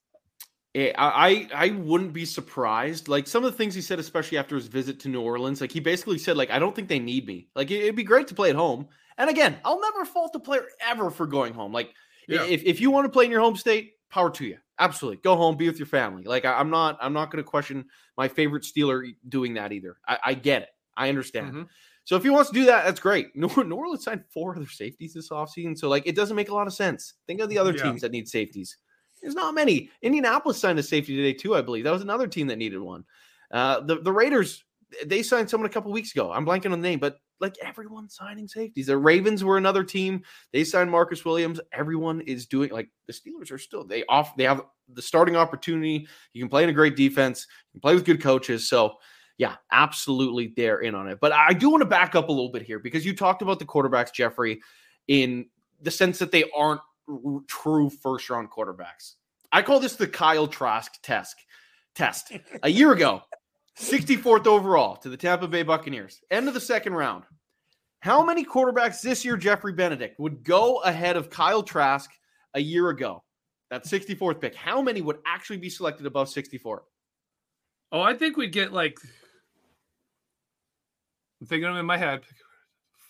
[0.76, 3.08] Eh, I I wouldn't be surprised.
[3.08, 5.72] Like some of the things he said, especially after his visit to New Orleans, like
[5.72, 7.50] he basically said, like I don't think they need me.
[7.56, 8.88] Like it- it'd be great to play at home.
[9.20, 11.72] And again, I'll never fault a player ever for going home.
[11.72, 11.94] Like
[12.28, 12.44] Yeah.
[12.46, 14.58] if if you want to play in your home state, power to you.
[14.80, 16.24] Absolutely, go home, be with your family.
[16.24, 17.86] Like I, am not I'm not going to question
[18.18, 19.98] my favorite Steeler doing that either.
[20.08, 20.70] I, I get it.
[20.98, 21.54] I understand.
[21.54, 21.68] Mhm.
[22.06, 23.28] So if he wants to do that, that's great.
[23.36, 25.78] New New Orleans signed four other safeties this offseason.
[25.78, 27.14] So like it doesn't make a lot of sense.
[27.28, 27.84] Think of the other Yeah.
[27.84, 28.78] teams that need safeties.
[29.22, 29.90] There's not many.
[30.02, 31.86] Indianapolis signed a safety today too, I believe.
[31.86, 33.06] That was another team that needed one.
[33.52, 34.64] Uh, the the Raiders
[35.06, 36.32] they signed someone a couple weeks ago.
[36.32, 38.86] I'm blanking on the name, but like everyone signing safeties.
[38.88, 40.22] The Ravens were another team.
[40.52, 41.60] They signed Marcus Williams.
[41.72, 44.36] Everyone is doing like the Steelers are still they off.
[44.38, 44.62] They have
[44.94, 46.08] the starting opportunity.
[46.34, 47.48] You can play in a great defense.
[47.74, 48.70] You can play with good coaches.
[48.70, 48.94] So
[49.44, 51.20] yeah, absolutely they're in on it.
[51.20, 53.60] But I do want to back up a little bit here because you talked about
[53.60, 54.62] the quarterbacks, Jeffrey,
[55.10, 55.48] in
[55.82, 56.80] the sense that they aren't
[57.10, 59.16] r- true first round quarterbacks.
[59.52, 61.36] I call this the Kyle Trask test.
[61.94, 62.32] Test
[62.64, 63.22] a year ago,
[63.78, 67.26] 64th overall to the Tampa Bay Buccaneers, end of the second round.
[68.00, 72.10] How many quarterbacks this year, Jeffrey Benedict, would go ahead of Kyle Trask
[72.54, 73.24] a year ago?
[73.72, 74.56] That 64th pick.
[74.56, 76.84] How many would actually be selected above 64?
[77.92, 78.98] Oh, I think we'd get like
[81.44, 82.22] I'm thinking of them in my head.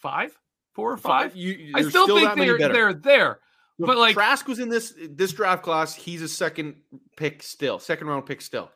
[0.01, 0.35] Five,
[0.73, 1.35] four or five.
[1.35, 3.39] You, I there's still, think they're they're there.
[3.77, 5.93] But like Trask was in this this draft class.
[5.93, 6.77] He's a second
[7.15, 8.71] pick still, second round pick still.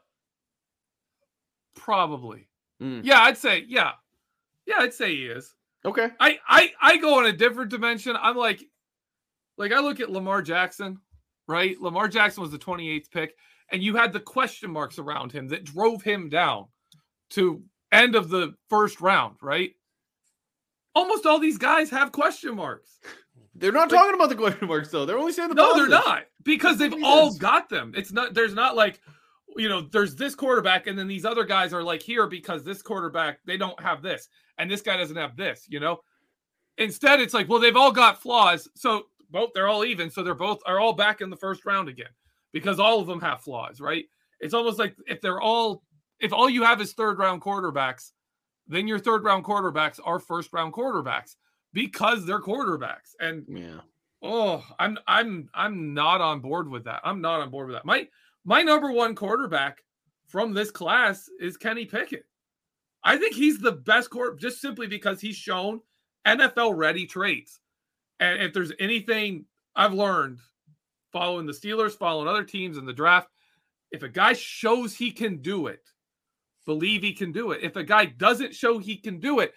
[1.73, 2.47] probably.
[2.79, 3.01] Mm.
[3.03, 3.93] Yeah, I'd say yeah.
[4.67, 5.55] Yeah, I'd say he is.
[5.83, 6.09] Okay.
[6.19, 8.15] I I I go on a different dimension.
[8.15, 8.63] I'm like
[9.57, 10.99] like I look at Lamar Jackson,
[11.47, 11.81] right?
[11.81, 13.33] Lamar Jackson was the 28th pick
[13.71, 16.67] and you had the question marks around him that drove him down
[17.31, 19.71] to end of the first round, right?
[20.95, 22.99] Almost all these guys have question marks.
[23.55, 25.05] They're not Like- talking about the question marks though.
[25.05, 27.93] They're only saying the No, they're not because they've all got them.
[27.95, 29.01] It's not there's not like
[29.55, 32.81] you know, there's this quarterback and then these other guys are like here because this
[32.83, 36.01] quarterback they don't have this and this guy doesn't have this, you know.
[36.77, 40.35] Instead, it's like, well, they've all got flaws, so both they're all even, so they're
[40.35, 42.09] both are all back in the first round again
[42.53, 44.05] because all of them have flaws, right?
[44.39, 45.81] It's almost like if they're all
[46.19, 48.11] if all you have is third round quarterbacks,
[48.67, 51.35] then your third round quarterbacks are first round quarterbacks
[51.73, 53.15] because they're quarterbacks.
[53.19, 53.79] And Yeah.
[54.21, 57.01] Oh, I'm I'm I'm not on board with that.
[57.03, 57.85] I'm not on board with that.
[57.85, 58.07] My
[58.45, 59.83] my number one quarterback
[60.27, 62.25] from this class is Kenny Pickett.
[63.03, 65.81] I think he's the best quarterback just simply because he's shown
[66.25, 67.59] NFL ready traits.
[68.19, 70.39] And if there's anything I've learned
[71.13, 73.29] following the Steelers, following other teams in the draft,
[73.91, 75.81] if a guy shows he can do it,
[76.67, 77.63] believe he can do it.
[77.63, 79.53] If a guy doesn't show he can do it,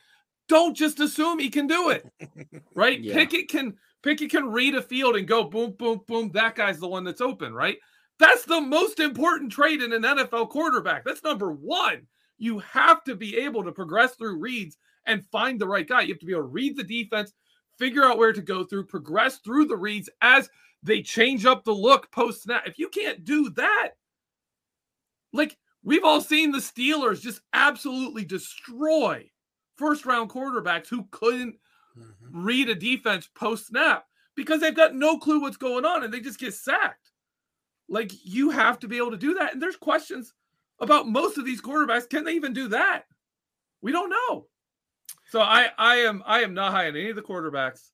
[0.49, 2.11] don't just assume he can do it.
[2.75, 3.01] Right?
[3.01, 3.14] Yeah.
[3.14, 6.31] Pickett can Pickett can read a field and go boom, boom, boom.
[6.33, 7.77] That guy's the one that's open, right?
[8.18, 11.05] That's the most important trait in an NFL quarterback.
[11.05, 12.07] That's number one.
[12.38, 16.03] You have to be able to progress through reads and find the right guy.
[16.03, 17.33] You have to be able to read the defense,
[17.79, 20.49] figure out where to go through, progress through the reads as
[20.83, 22.62] they change up the look post snap.
[22.66, 23.90] If you can't do that,
[25.33, 29.29] like we've all seen the Steelers just absolutely destroy
[29.77, 31.57] first round quarterbacks who couldn't
[31.99, 32.45] Mm-hmm.
[32.47, 34.05] read a defense post snap
[34.37, 37.11] because they've got no clue what's going on and they just get sacked.
[37.88, 39.53] Like you have to be able to do that.
[39.53, 40.33] And there's questions
[40.79, 42.09] about most of these quarterbacks.
[42.09, 43.03] Can they even do that?
[43.83, 44.47] We don't know.
[45.31, 47.88] So I I am I am not high on any of the quarterbacks.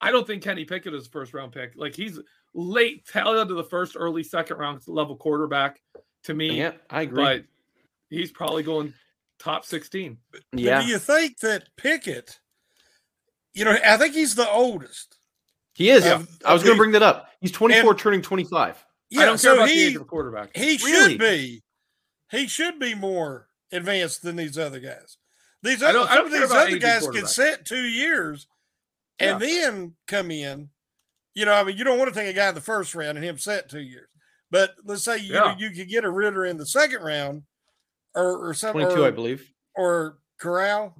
[0.00, 1.72] I don't think Kenny Pickett is a first round pick.
[1.74, 2.20] Like he's
[2.54, 5.80] late tail end of the first, early second round level quarterback
[6.24, 6.58] to me.
[6.58, 7.22] Yeah, I agree.
[7.22, 7.44] But
[8.10, 8.94] he's probably going
[9.38, 10.18] top 16.
[10.30, 10.82] But yeah.
[10.82, 12.38] do you think that Pickett,
[13.54, 15.18] you know, I think he's the oldest.
[15.74, 16.04] He is.
[16.04, 16.22] Yeah.
[16.44, 17.28] I was going to bring that up.
[17.40, 18.84] He's 24 turning 25.
[19.10, 20.56] Yeah, I don't care so about the he age of a quarterback.
[20.56, 21.10] he Really?
[21.12, 21.62] should be
[22.30, 25.18] he should be more advanced than these other guys.
[25.62, 27.30] These I other don't- I some don't of care these other guys can quarterback.
[27.30, 28.46] sit two years
[29.18, 30.70] and then come in.
[31.34, 33.16] You know, I mean, you don't want to take a guy in the first round
[33.18, 34.08] and him set two years.
[34.52, 35.56] But let's say you Yeah.
[35.58, 37.42] you could get a Ridder in the second round,
[38.14, 39.50] or or something, 22, or, I believe.
[39.74, 40.94] or Corral.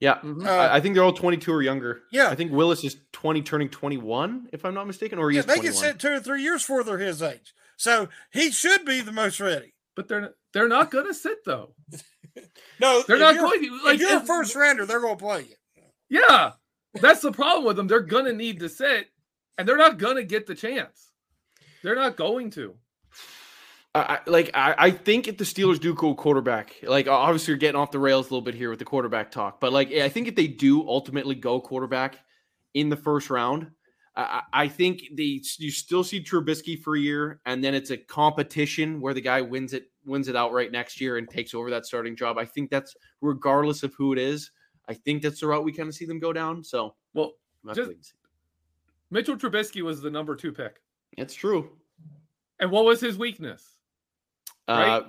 [0.00, 0.18] Yeah.
[0.20, 0.46] Mhm.
[0.46, 2.02] Uh, I I think they're all 22 or younger.
[2.12, 2.28] Yeah.
[2.28, 5.54] I think Willis is 20, turning 21, if I'm not mistaken, or he Yeah, they
[5.54, 5.64] 21.
[5.72, 7.54] can sit two or three years before they're his age.
[7.78, 9.74] So he should be the most ready.
[9.96, 11.74] but they're they're not going to sit though.
[12.80, 13.84] No, They're not going to.
[13.84, 15.54] Like if you're a first rounder, they're going to play you.
[16.10, 16.52] Yeah,
[17.00, 17.86] that's the problem with them.
[17.86, 19.06] They're going to need to sit,
[19.56, 21.12] and they're not going to get the chance.
[21.84, 22.74] They're not going to.
[23.94, 27.80] I, like I, I think if the Steelers do go quarterback, like obviously you're getting
[27.80, 30.26] off the rails a little bit here with the quarterback talk, but like I think
[30.26, 32.18] if they do ultimately go quarterback
[32.72, 33.70] in the first round,
[34.16, 37.96] I, I think they you still see Trubisky for a year, and then it's a
[37.96, 41.86] competition where the guy wins it wins it outright next year and takes over that
[41.86, 42.36] starting job.
[42.36, 44.50] I think that's regardless of who it is.
[44.88, 46.64] I think that's the route we kind of see them go down.
[46.64, 48.12] So Well, we'll have to Just- wait and see.
[49.10, 50.80] Mitchell Trubisky was the number two pick,
[51.16, 51.70] it's true.
[52.60, 53.64] and what was his weakness?
[54.66, 55.02] Uh,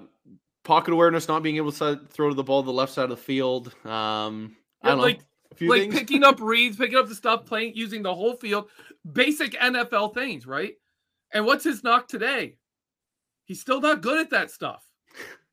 [0.63, 3.09] pocket awareness, not being able to throw to the ball to the left side of
[3.11, 3.67] the field.
[3.85, 5.23] Um, I don't like know.
[5.51, 5.95] A few like things.
[5.99, 8.69] picking up reads, picking up the stuff, playing using the whole field,
[9.13, 10.73] basic NFL things, right?
[11.31, 12.57] And what's his knock today?
[13.45, 14.83] He's still not good at that stuff.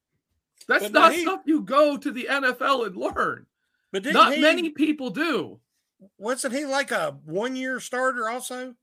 [0.69, 3.47] That's But not he- stuff you go to the NFL and learn.
[3.93, 5.61] But didn't Not he, many people do.
[6.17, 8.75] wasn't he like a one year starter also?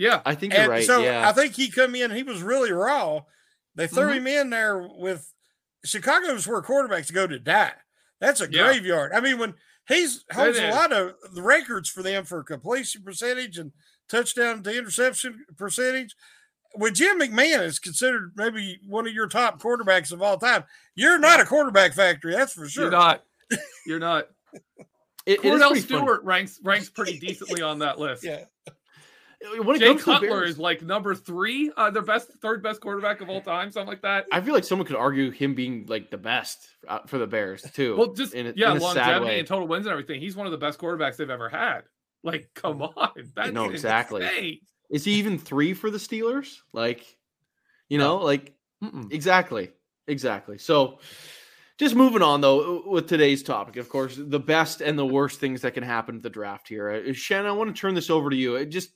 [0.00, 0.84] Yeah, I think you're And right.
[0.84, 1.28] so yeah.
[1.28, 3.20] I think he come in, he was really raw.
[3.74, 4.16] They threw Mhm.
[4.16, 5.30] him in there with
[5.84, 7.74] Chicago's where quarterbacks go to die.
[8.18, 8.64] That's a Yeah.
[8.64, 9.12] graveyard.
[9.12, 9.54] I mean, when
[9.88, 13.72] he's holds a lot of the records for them for completion percentage and
[14.08, 16.16] touchdown to interception percentage.
[16.74, 21.18] When Jim McMahon is considered maybe one of your top quarterbacks of all time, you're
[21.18, 22.84] not a quarterback factory, that's for sure.
[22.84, 23.24] you're not.
[23.86, 24.28] You're not.
[25.26, 25.80] It- it is Kordell pretty funny.
[25.80, 28.22] Stewart ranks ranks pretty decently on that list.
[28.24, 28.44] Yeah.
[29.64, 32.62] When it Jay comes to Cutler Bears, is like number three, uh, their best, third
[32.62, 34.26] best quarterback of all time, something like that.
[34.30, 37.62] I feel like someone could argue him being like the best uh, for the Bears
[37.72, 37.96] too.
[37.96, 39.38] Well, just in a, yeah, in a sad longevity way.
[39.38, 40.20] and total wins and everything.
[40.20, 41.82] He's one of the best quarterbacks they've ever had.
[42.22, 44.22] Like, come on, that's No, exactly.
[44.24, 44.58] insane.
[44.90, 46.56] Is he even three for the Steelers?
[46.74, 47.06] Like,
[47.88, 48.18] you No.
[48.18, 48.52] know, like
[48.84, 49.10] Mm-mm.
[49.12, 49.70] Exactly.
[50.06, 50.58] Exactly.
[50.58, 50.98] So
[51.78, 55.62] just moving on though with today's topic, of course, the best and the worst things
[55.62, 56.90] that can happen at the draft here.
[56.90, 58.66] Uh, Shannon, I want to turn this over to you.
[58.66, 58.90] Just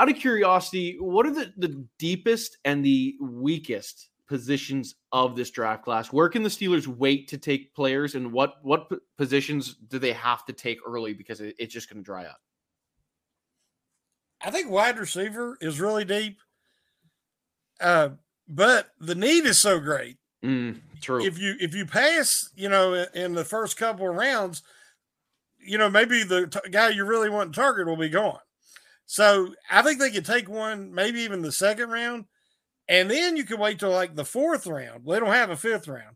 [0.00, 5.84] out of curiosity, what are the, the deepest and the weakest positions of this draft
[5.84, 6.10] class?
[6.10, 10.14] Where can the Steelers wait to take players and what what p- positions do they
[10.14, 12.40] have to take early because it, it's just going to dry up?
[14.40, 16.38] I think wide receiver is really deep.
[17.78, 18.10] Uh,
[18.48, 20.16] but the need is so great.
[20.42, 21.22] Mm, true.
[21.22, 24.62] If you if you pass, you know, in- in the first couple of rounds,
[25.58, 28.38] you know, maybe the t- guy you really want to target will be gone.
[29.10, 32.26] So I think they could take one, maybe even the second round,
[32.88, 35.04] and then you can wait till like the fourth round.
[35.04, 36.14] They don't have a fifth round.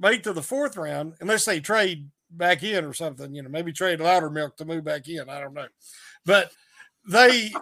[0.00, 3.32] Wait till the fourth round, unless they trade back in or something.
[3.32, 5.30] You know, maybe trade louder milk to move back in.
[5.30, 5.68] I don't know,
[6.26, 6.50] but
[7.08, 7.54] they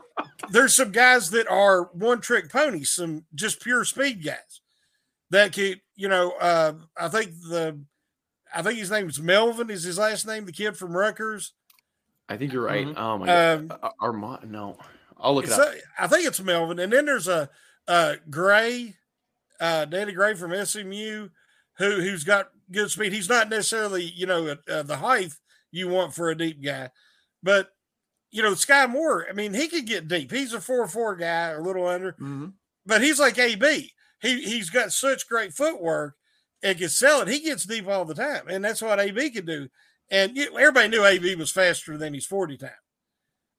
[0.51, 4.63] there's some guys that are one trick ponies, some just pure speed guys
[5.29, 7.79] that could, you know, uh, I think the,
[8.55, 11.53] I think his name's Melvin is his last name, the kid from Rutgers.
[12.33, 12.87] I think you're right.
[12.87, 12.95] Mhm.
[12.97, 13.59] Oh my god.
[13.59, 14.79] Um, Uh, Armand, no.
[15.18, 15.75] I'll look it up.
[15.75, 17.49] a- I think it's Melvin, and then there's a,
[17.87, 18.97] uh Gray,
[19.61, 21.29] uh, Danny Gray from SMU,
[21.79, 23.12] who who's got good speed.
[23.12, 25.33] He's not necessarily, you know, uh, the height
[25.71, 26.90] you want for a deep guy,
[27.42, 27.71] but
[28.31, 29.27] you know, Skyy Moore.
[29.29, 30.31] I mean, he could get deep.
[30.33, 32.12] He's a four four guy, a little under.
[32.14, 32.55] Mhm.
[32.87, 33.92] but he's like AB.
[34.21, 36.16] He he's got such great footwork
[36.64, 37.29] and can sell it.
[37.29, 39.68] He gets deep all the time, and that's what AB can do.
[40.12, 42.70] And everybody knew AB was faster than his forty time.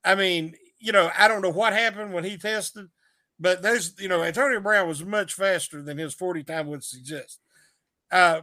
[0.06, 2.90] I mean, you know, I don't know what happened when he tested,
[3.40, 7.40] but there's you know Antonio Brown was much faster than his forty time would suggest.
[8.12, 8.42] Uh,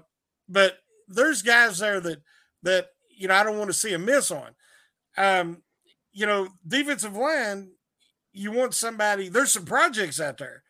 [0.49, 2.23] but there's guys there that
[2.65, 4.57] that you know I don't want to see a miss on.
[5.17, 5.63] Um,
[6.13, 7.71] you know, defensive line,
[8.33, 9.29] you want somebody.
[9.29, 10.65] There's some projects out there,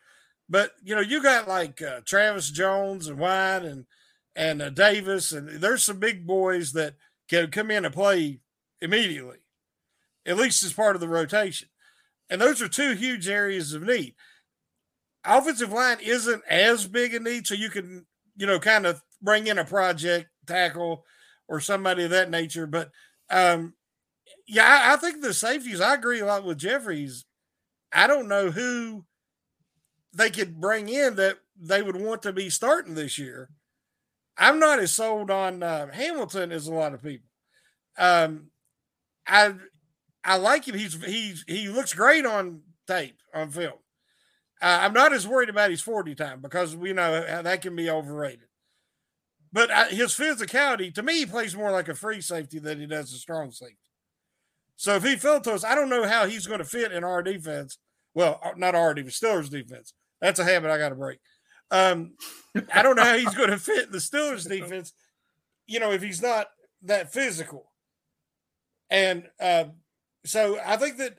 [0.47, 3.85] but you know, you got like uh, Travis Jones and Wyatt and
[4.35, 6.93] and uh, Davis, and there's some big boys that
[7.31, 8.41] can come in and play
[8.81, 9.37] immediately,
[10.25, 11.69] at least as part of the rotation.
[12.29, 14.15] And those are two huge areas of need.
[15.23, 18.05] Offensive line isn't as big a need, so you can,
[18.35, 21.05] you know, kind of bring in a project tackle
[21.47, 22.67] or somebody of that nature.
[22.67, 22.91] But
[23.29, 23.75] um,
[24.45, 25.79] yeah, I, I think the safeties.
[25.79, 27.25] I agree a lot with Jeffries.
[27.93, 29.05] I don't know who
[30.13, 33.49] they could bring in that they would want to be starting this year.
[34.41, 37.27] I'm not as sold on uh, Hamilton as a lot of people.
[37.97, 38.47] Um,
[39.27, 39.53] I
[40.23, 40.75] I like him.
[40.75, 43.73] He's he's he looks great on tape on film.
[44.59, 47.89] Uh, I'm not as worried about his 40 time because we know that can be
[47.89, 48.47] overrated.
[49.53, 52.85] But uh, his physicality, to me, he plays more like a free safety than he
[52.87, 53.77] does a strong safety.
[54.75, 57.77] So if he us, I don't know how he's going to fit in our defense.
[58.15, 59.93] Well, uh, not our defense, Steelers defense.
[60.19, 61.19] That's a habit I got to break.
[61.71, 62.13] Um,
[62.73, 64.93] I don't know how he's going to fit in the Steelers defense.
[65.67, 66.47] You know, if he's not
[66.83, 67.71] that physical,
[68.89, 69.65] and uh,
[70.25, 71.17] so I think that,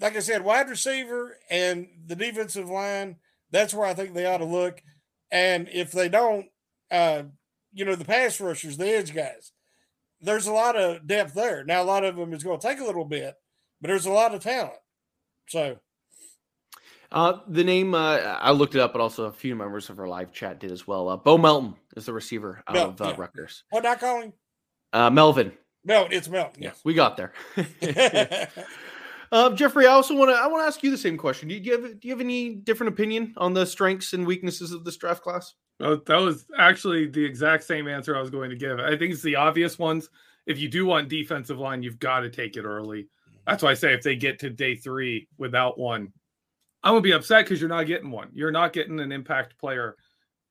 [0.00, 3.16] like I said, wide receiver and the defensive line.
[3.50, 4.82] That's where I think they ought to look.
[5.30, 6.46] And if they don't,
[6.90, 7.24] uh,
[7.72, 9.52] you know, the pass rushers, the edge guys,
[10.20, 11.64] there's a lot of depth there.
[11.64, 13.34] Now, a lot of them is going to take a little bit,
[13.80, 14.78] but there's a lot of talent.
[15.48, 15.78] So,
[17.14, 20.08] uh, the name uh, I looked it up, but also a few members of our
[20.08, 21.08] live chat did as well.
[21.08, 23.14] Uh, Bo Melton is the receiver out Mel, of uh, yeah.
[23.16, 23.64] Rutgers.
[23.70, 24.32] What I call him?
[24.92, 25.52] Uh, Melvin.
[25.84, 26.12] Melton.
[26.12, 26.62] It's Melton.
[26.62, 27.32] Yes, yeah, we got there.
[29.32, 31.48] Uh, Jeffrey, I also want to I want to ask you the same question.
[31.48, 34.84] Do you have do you have any different opinion on the strengths and weaknesses of
[34.84, 35.54] this draft class?
[35.80, 38.78] Oh, that was actually the exact same answer I was going to give.
[38.78, 40.08] I think it's the obvious ones.
[40.46, 43.08] If you do want defensive line, you've got to take it early.
[43.44, 46.12] That's why I say if they get to day three without one,
[46.84, 48.28] I'm gonna be upset because you're not getting one.
[48.34, 49.96] You're not getting an impact player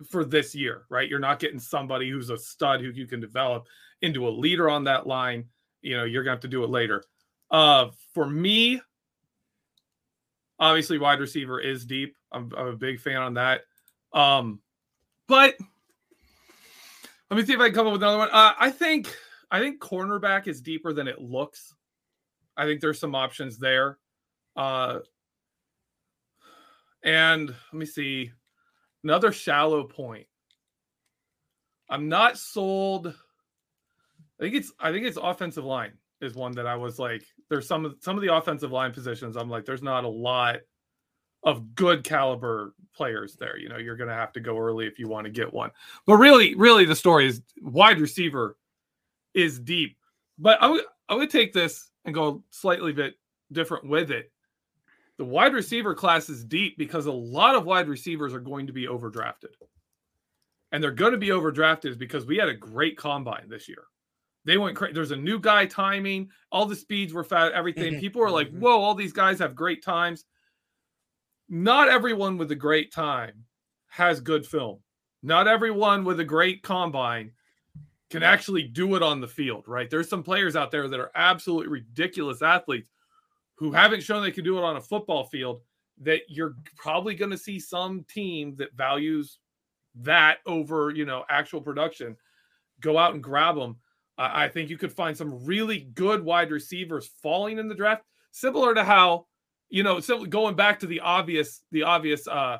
[0.09, 1.07] for this year, right?
[1.07, 3.67] You're not getting somebody who's a stud who you can develop
[4.01, 5.45] into a leader on that line.
[5.81, 7.03] You know, you're gonna have to do it later.
[7.51, 8.81] Uh, for me,
[10.59, 12.17] obviously, wide receiver is deep.
[12.31, 13.61] I'm, I'm a big fan on that.
[14.11, 14.59] Um,
[15.27, 15.55] but
[17.29, 18.29] let me see if I can come up with another one.
[18.31, 19.15] Uh, I think
[19.51, 21.75] I think cornerback is deeper than it looks.
[22.57, 23.99] I think there's some options there.
[24.55, 24.99] Uh,
[27.03, 28.31] and let me see
[29.03, 30.27] another shallow point.
[31.89, 33.07] I'm not sold.
[33.07, 37.67] I think it's I think it's offensive line is one that I was like, there's
[37.67, 39.35] some some of the offensive line positions.
[39.35, 40.61] I'm like, there's not a lot
[41.43, 43.57] of good caliber players there.
[43.57, 45.71] You know, you're to have to go early if you want to get one.
[46.05, 48.57] But really, really, the story is wide receiver
[49.33, 49.97] is deep.
[50.39, 53.15] But I would I would take this and go slightly bit
[53.51, 54.31] different with it.
[55.17, 58.73] The wide receiver class is deep because a lot of wide receivers are going to
[58.73, 59.53] be overdrafted.
[60.71, 63.83] And they're going to be overdrafted because we had a great combine this year.
[64.45, 64.93] They went crazy.
[64.93, 66.29] There's a new guy timing.
[66.51, 67.93] All the speeds were fat, everything.
[67.93, 68.01] Mm-hmm.
[68.01, 68.59] People are like, mm-hmm.
[68.59, 70.25] whoa, all these guys have great times.
[71.47, 73.45] Not everyone with a great time
[73.87, 74.79] has good film.
[75.21, 77.31] Not everyone with a great combine
[78.09, 79.89] can actually do it on the field, right?
[79.89, 82.89] There's some players out there that are absolutely ridiculous athletes
[83.63, 85.61] who haven't shown they can do it on a football field
[86.01, 89.39] that you're probably going to see some team that values
[89.95, 92.17] that over, you know, actual production
[92.81, 93.77] go out and grab them.
[94.17, 98.03] Uh, I think you could find some really good wide receivers falling in the draft,
[98.31, 99.27] similar to how,
[99.69, 102.57] you know, so going back to the obvious, the obvious uh,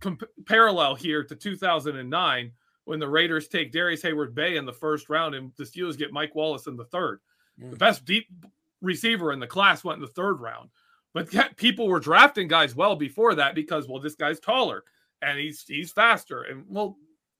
[0.00, 2.52] comp- parallel here to 2009
[2.86, 6.34] when the Raiders take Darrius Heyward-Bey in the first round and the Steelers get Mike
[6.34, 7.20] Wallace in the third.
[7.62, 7.72] Mm.
[7.72, 8.26] The best deep
[8.80, 10.70] receiver in the class went in the third round.
[11.12, 14.84] But people were drafting guys well before that because, well, this guy's taller
[15.22, 16.42] and he's he's faster.
[16.42, 16.96] And well,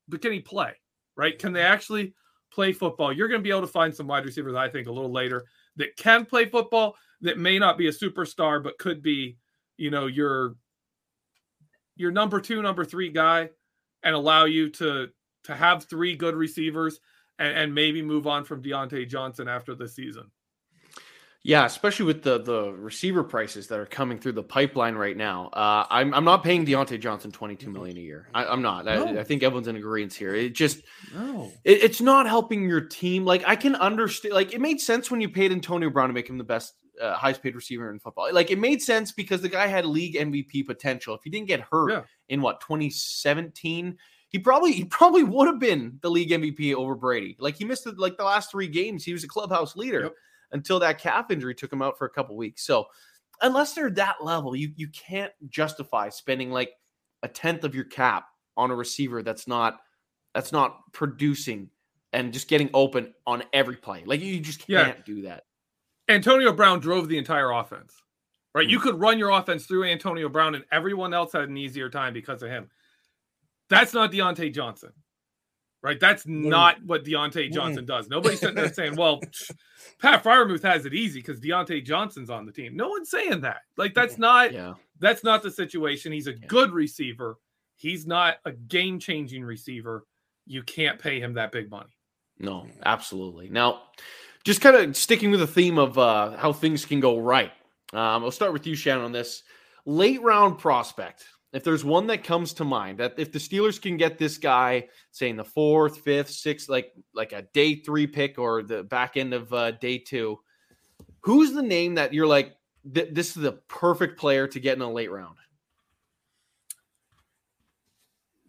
[0.08, 0.72] but can he play?
[1.16, 1.38] Right?
[1.38, 2.14] Can they actually
[2.52, 3.12] play football?
[3.12, 5.44] You're going to be able to find some wide receivers, I think, a little later
[5.76, 9.36] that can play football that may not be a superstar, but could be,
[9.76, 10.56] you know, your
[11.96, 13.50] your number two, number three guy,
[14.02, 15.08] and allow you to
[15.44, 17.00] to have three good receivers
[17.38, 20.30] and, and maybe move on from Diontae Johnson after the season.
[21.42, 25.48] Yeah, especially with the the receiver prices that are coming through the pipeline right now.
[25.48, 28.28] Uh, I'm I'm not paying Diontae Johnson 22 million a year.
[28.34, 28.84] I, am not.
[28.84, 29.06] No.
[29.06, 30.34] I, I, think everyone's in agreement here.
[30.34, 30.82] It just
[31.14, 31.50] no.
[31.64, 33.24] It, it's not helping your team.
[33.24, 34.34] Like I can understand.
[34.34, 37.14] Like it made sense when you paid Antonio Brown to make him the best, uh,
[37.14, 38.28] highest paid receiver in football.
[38.34, 41.14] Like it made sense because the guy had league MVP potential.
[41.14, 42.02] If he didn't get hurt yeah.
[42.28, 43.96] in what 2017,
[44.28, 47.34] he probably he probably would have been the league MVP over Brady.
[47.40, 49.06] Like he missed the, like the last three games.
[49.06, 50.02] He was a clubhouse leader.
[50.02, 50.12] Yep
[50.52, 52.64] until that calf injury took him out for a couple weeks.
[52.64, 52.86] So
[53.42, 56.72] unless they're that level, you you can't justify spending like
[57.22, 58.26] a tenth of your cap
[58.56, 59.78] on a receiver that's not
[60.34, 61.70] that's not producing
[62.12, 64.02] and just getting open on every play.
[64.04, 65.04] Like you just can't yeah.
[65.04, 65.44] do that.
[66.08, 67.94] Antonio Brown drove the entire offense.
[68.52, 68.64] Right?
[68.64, 68.70] Mm-hmm.
[68.70, 72.12] You could run your offense through Antonio Brown and everyone else had an easier time
[72.12, 72.68] because of him.
[73.68, 74.92] That's not Diontae Johnson.
[75.82, 75.98] Right?
[76.00, 78.08] That's not what Diontae Johnson does.
[78.08, 79.20] Nobody's sitting there saying, well,
[80.00, 82.76] Pat Freiermuth has it easy because Diontae Johnson's on the team.
[82.76, 83.58] No one's saying that.
[83.76, 84.74] Like, that's not Yeah.
[84.98, 86.12] that's not the situation.
[86.12, 87.36] He's a good receiver.
[87.76, 90.04] He's not a game changing receiver.
[90.46, 91.90] You can't pay him that big money.
[92.38, 93.48] No, absolutely.
[93.50, 93.82] Now,
[94.44, 97.52] just kind of sticking with the theme of uh, how things can go right.
[97.92, 99.42] Um, I'll start with you, Shannon, on this
[99.84, 101.24] late round prospect.
[101.52, 104.88] If there's one that comes to mind, that if the Steelers can get this guy,
[105.10, 109.16] say in the fourth, fifth, sixth, like like a day three pick or the back
[109.16, 110.38] end of uh, day two,
[111.20, 112.56] who's the name that you're like,
[112.94, 115.36] th- this is the perfect player to get in a late round?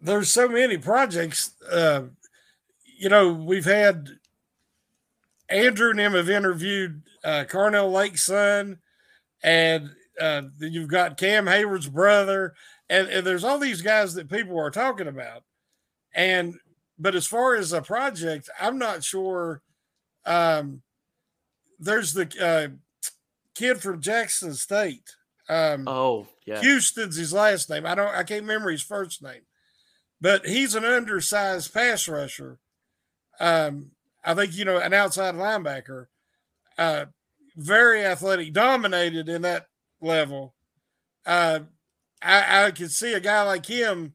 [0.02, 1.54] there's so many projects.
[1.70, 2.02] Uh,
[2.98, 4.08] you know, we've had
[5.48, 8.78] Andrew and him have interviewed uh, Carnell Lake's son,
[9.42, 9.90] and
[10.20, 12.54] uh, you've got Cam Heyward's brother,
[12.92, 15.44] and, and there's all these guys that people are talking about.
[16.14, 16.58] And
[16.98, 19.62] but as far as a project, I'm not sure.
[20.26, 20.82] Um,
[21.78, 22.76] there's the uh,
[23.54, 25.16] kid from Jackson State.
[25.48, 26.60] Um, Oh, yeah.
[26.60, 27.86] Houston's his last name.
[27.86, 28.14] I don't.
[28.14, 29.42] I can't remember his first name,
[30.20, 32.58] but he's an undersized pass rusher.
[33.40, 36.08] Um, I think you know an outside linebacker,
[36.76, 37.06] uh,
[37.56, 39.66] very athletic, dominated in that
[40.02, 40.54] level.
[41.24, 41.60] Uh,
[42.22, 44.14] I, I could see a guy like him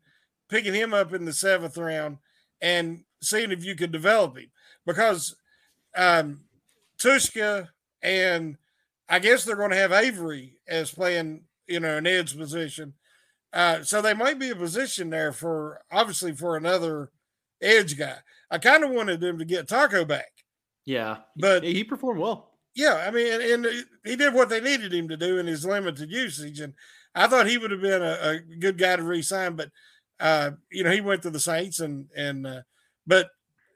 [0.49, 2.17] picking him up in the seventh round
[2.61, 4.49] and seeing if you could develop him
[4.85, 5.35] because
[5.95, 6.41] um,
[6.99, 7.67] Tuszka
[8.01, 8.57] and
[9.09, 12.93] I guess they're going to have Avery as playing, you know, an edge position.
[13.53, 17.11] Uh, so they might be a position there for obviously for another
[17.61, 18.17] edge guy.
[18.51, 20.31] I kind of wanted them to get Taco back,
[20.85, 21.17] Yeah.
[21.35, 22.51] but He performed well.
[22.75, 25.65] yeah, I mean, and, and he did what they needed him to do in his
[25.65, 26.73] limited usage, and
[27.17, 29.71] I thought he would have been a, a good guy to re-sign, but
[30.19, 32.61] uh, you know, he went to the Saints, and and uh,
[33.05, 33.29] but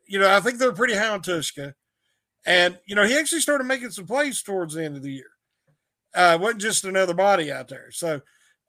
[0.08, 1.74] you know, I think they're pretty high on Tuszka,
[2.46, 5.30] and you know, he actually started making some plays towards the end of the year.
[6.14, 8.22] Uh, wasn't just another body out there, so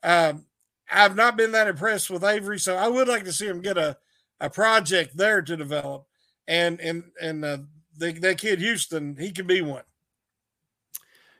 [0.02, 0.46] um,
[0.90, 3.76] I've not been that impressed with Avery, so I would like to see him get
[3.76, 3.96] a
[4.40, 6.06] a project there to develop,
[6.48, 7.58] and and and uh,
[7.96, 9.84] the, that kid Houston, he can be one.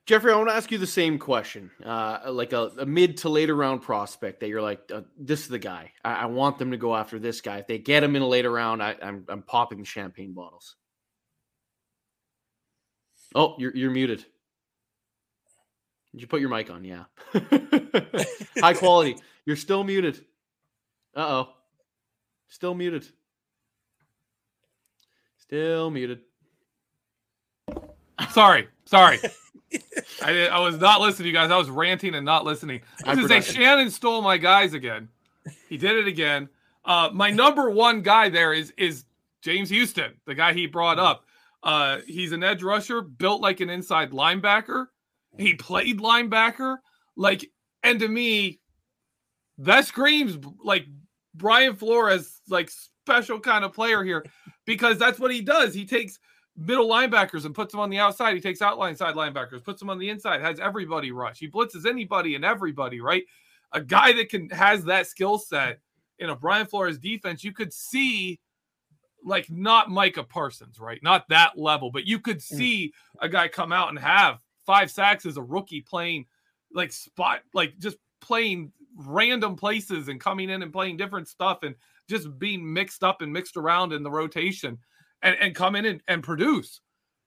[0.05, 1.70] Jeffrey, I want to ask you the same question.
[1.84, 5.48] Uh, like a, a mid to later round prospect that you're like, uh, this is
[5.48, 5.92] the guy.
[6.05, 7.59] I, I want them to go after this guy.
[7.59, 10.74] If they get him in a later round, I, I'm I'm popping champagne bottles.
[13.34, 14.24] Oh, you're you're muted.
[16.12, 16.84] Did you put your mic on?
[16.84, 17.05] Yeah.
[18.59, 19.16] High quality.
[19.46, 20.24] You're still muted.
[21.14, 21.48] Uh oh.
[22.48, 23.07] Still muted.
[25.38, 26.20] Still muted.
[28.30, 29.18] Sorry, sorry.
[30.23, 31.51] I, did- I was not listening to you guys.
[31.51, 32.81] I was ranting and not listening.
[33.05, 33.53] I was gonna say.
[33.55, 35.09] Shannon stole my guys again.
[35.68, 36.49] He did it again.
[36.85, 39.05] Uh, my number one guy there is is
[39.43, 41.25] James Houston, the guy he brought up.
[41.62, 44.87] Uh, he's an edge rusher, built like an inside linebacker.
[45.39, 46.77] He played linebacker,
[47.16, 47.49] like,
[47.83, 48.61] and to me,
[49.59, 50.87] that screams like
[51.35, 54.25] Brian Flores, like special kind of player here,
[54.66, 55.73] because that's what he does.
[55.73, 56.18] He takes
[56.57, 58.34] middle linebackers and puts them on the outside.
[58.34, 61.38] He takes outline side linebackers, puts them on the inside, has everybody rush.
[61.38, 63.24] He blitzes anybody and everybody, right?
[63.72, 65.80] A guy that can has that skill set
[66.18, 68.38] in a Brian Flores defense, you could see
[69.24, 71.03] like not Micah Parsons, right?
[71.03, 72.42] Not that level, but you could mm.
[72.42, 76.26] see a guy come out and have five sacks as a rookie playing
[76.74, 81.74] like spot, like just playing random places and coming in and playing different stuff and
[82.09, 84.78] just being mixed up and mixed around in the rotation
[85.23, 86.81] and, and come in and, and produce.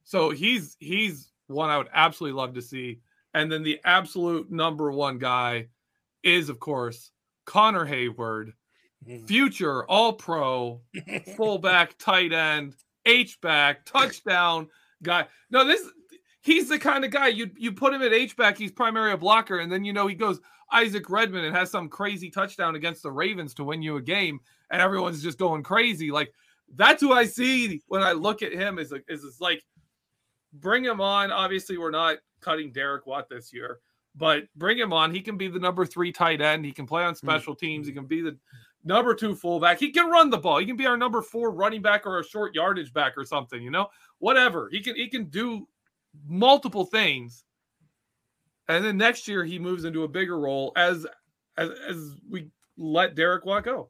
[0.04, 3.00] So he's he's one I would absolutely love to see.
[3.34, 5.68] And then the absolute number one guy
[6.24, 7.12] is, of course,
[7.46, 8.54] Connor Heyward,
[9.08, 9.28] mm.
[9.28, 10.82] future all pro,
[11.36, 12.76] fullback, tight end,
[13.06, 14.70] H back, touchdown
[15.04, 15.28] guy.
[15.50, 15.82] No, this
[16.42, 19.18] he's the kind of guy you you put him at H back, he's primarily a
[19.18, 20.40] blocker, and then you know he goes
[20.72, 24.40] Isaac Redman and has some crazy touchdown against the Ravens to win you a game,
[24.72, 26.12] and everyone's just going crazy.
[26.12, 26.34] Like
[26.74, 29.64] that's who I see when I look at him is is, is like
[30.54, 31.32] bring him on.
[31.32, 33.80] Obviously, we're not cutting Derek Watt this year,
[34.16, 35.14] but bring him on.
[35.14, 36.66] He can be the number three tight end.
[36.66, 37.28] He can play on mm-hmm.
[37.28, 37.88] special teams.
[37.88, 38.38] He can be the
[38.84, 39.80] number two fullback.
[39.80, 40.60] He can run the ball.
[40.60, 43.62] He can be our number four running back or a short yardage back or something.
[43.62, 43.88] You know,
[44.20, 44.70] whatever.
[44.72, 45.68] He can he can do
[46.28, 47.44] multiple things.
[48.68, 51.06] And then next year he moves into a bigger role as
[51.58, 53.90] as as we let Derek Watt go.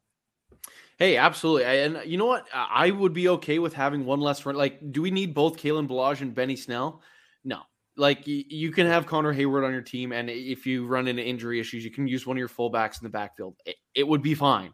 [0.98, 1.66] Hey, absolutely.
[1.66, 2.48] And you know what?
[2.54, 4.56] I would be okay with having one less run.
[4.56, 7.02] Like, do we need both Kalen Ballage and Benny Snell?
[7.44, 7.62] No.
[7.98, 11.60] Like, you can have Connor Heyward on your team, and if you run into injury
[11.60, 13.56] issues, you can use one of your fullbacks in the backfield.
[13.66, 14.74] It, it would be fine.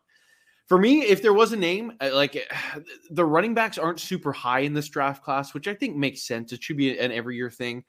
[0.67, 2.47] for me, if there was a name, uh, like
[3.11, 6.51] the running backs aren't super high in this draft class, which I think makes sense.
[6.51, 7.83] It should be an every year thing.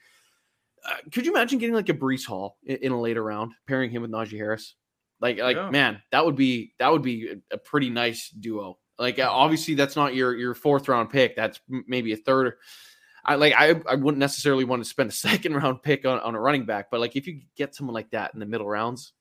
[0.85, 3.91] Uh, could you imagine getting like a Breece Hall in, in, a later round, pairing
[3.91, 4.75] him with Najee Harris?
[5.23, 5.71] Like, like yeah.
[5.71, 8.79] man, that would be that would be a, pretty nice duo.
[8.99, 11.37] Like, uh, obviously, that's not your your fourth round pick.
[11.37, 12.55] That's maybe a third.
[13.25, 16.35] I like I, I wouldn't necessarily want to spend a second round pick on, on
[16.35, 19.13] a running back, but like if you get someone like that in the middle rounds,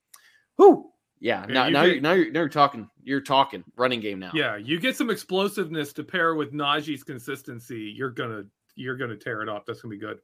[0.58, 0.90] whoo,
[1.20, 4.18] yeah, now, you now, get, you're, now you're now you're talking you're talking running game
[4.18, 4.32] now.
[4.34, 7.94] Yeah, you get some explosiveness to pair with Najee's consistency.
[7.96, 8.46] You're gonna
[8.76, 9.68] you're gonna tear it up.
[9.68, 10.18] That's gonna be good.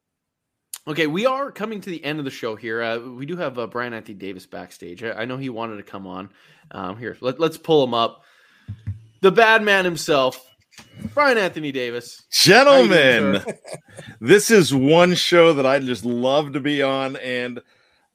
[0.87, 2.81] Okay, we are coming to the end of the show here.
[2.81, 5.03] Uh, we do have uh, Brian Anthony Davis backstage.
[5.03, 6.29] I, I, know he wanted to come on.
[6.71, 8.23] Um, here, let, let's pull him up.
[9.19, 10.41] The bad man himself,
[11.13, 12.23] Brian Anthony Davis.
[12.31, 13.57] Gentlemen, doing,
[14.21, 17.59] this is one show that I just love to be on, and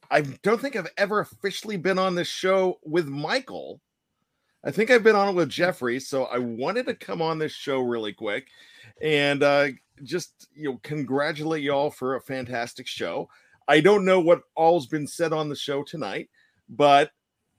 [0.09, 3.81] I don't think I've ever officially been on this show with Michael.
[4.65, 7.51] I think I've been on it with Jeffrey, so I wanted to come on this
[7.51, 8.47] show really quick
[9.01, 9.67] and uh,
[10.03, 13.29] just you know congratulate y'all for a fantastic show.
[13.67, 16.29] I don't know what all's been said on the show tonight,
[16.69, 17.11] but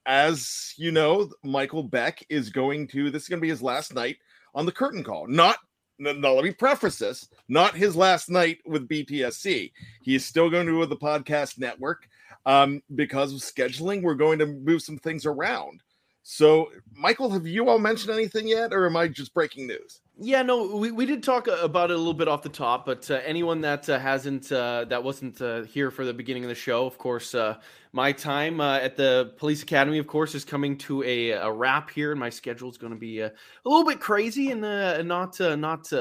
[0.07, 3.95] as you know, Michael Beck is going to this is going to be his last
[3.95, 4.19] night
[4.55, 5.27] on the curtain call.
[5.27, 5.59] Not
[5.99, 9.73] no, no, let me preface this not his last night with BTSC.
[10.03, 12.09] He is still going to do the podcast network
[12.47, 14.03] um, because of scheduling.
[14.03, 15.81] We're going to move some things around.
[16.23, 20.01] So, Michael, have you all mentioned anything yet, or am I just breaking news?
[20.17, 22.87] Yeah, no, we, we did talk uh, about it a little bit off the top,
[22.87, 26.49] but uh, anyone that uh, hasn't uh, that wasn't uh, here for the beginning of
[26.49, 27.57] the show, of course, uh,
[27.93, 32.13] my time at the police academy, of course, is coming to a, a wrap here,
[32.13, 33.33] and my schedule is going to be a
[33.65, 35.93] little bit crazy and not not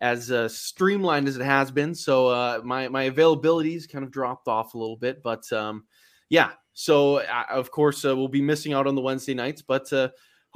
[0.00, 1.94] as streamlined as it has been.
[1.94, 5.84] So my my availability's kind of dropped off a little bit, but um,
[6.28, 6.50] yeah.
[6.74, 9.90] So of course we'll be missing out on the Wednesday nights, but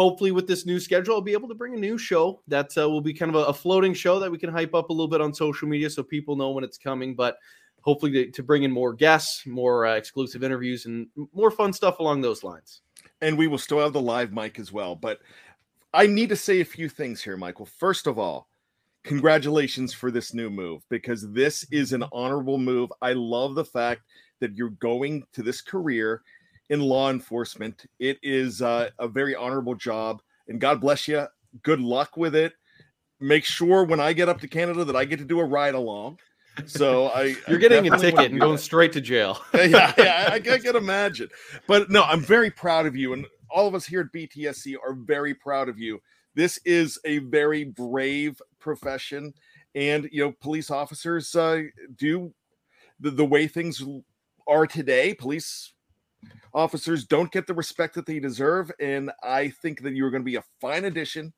[0.03, 2.89] hopefully with this new schedule, I'll be able to bring a new show that uh,
[2.89, 5.09] will be kind of a, a, floating show that we can hype up a little
[5.09, 7.15] bit on social media so people know when it's coming.
[7.15, 7.37] But
[7.81, 12.21] hopefully to, to bring in more guests, more exclusive interviews, and more fun stuff along
[12.21, 12.83] those lines.
[13.21, 15.21] And we will still have the live mic as well, but.
[15.95, 17.67] I need to say a few things here, Michael.
[17.67, 18.49] First of all,
[19.05, 22.91] congratulations for this new move because this is an honorable move.
[23.03, 24.01] I love the fact
[24.41, 26.23] that you're going to this career
[26.71, 27.85] in law enforcement.
[27.99, 31.27] It is uh, a very honorable job, and God bless you.
[31.63, 32.55] Good luck with it.
[33.21, 35.75] Make sure when I get up to Canada that I get to do a ride
[35.75, 36.19] along.
[36.67, 39.41] So I you're I getting a ticket and going straight to jail.
[39.55, 41.29] yeah, yeah, I, I can imagine.
[41.67, 44.95] But no, I'm very proud of you, and all of us here at BTSC are
[44.95, 46.01] very proud of you
[46.35, 49.35] this is a very brave profession
[49.75, 51.63] and you know police officers uh,
[51.97, 52.33] do
[53.01, 53.83] the, the way things
[54.47, 55.73] are today police
[56.55, 60.31] officers don't get the respect that they deserve and i think that you're going to
[60.31, 61.33] be a fine addition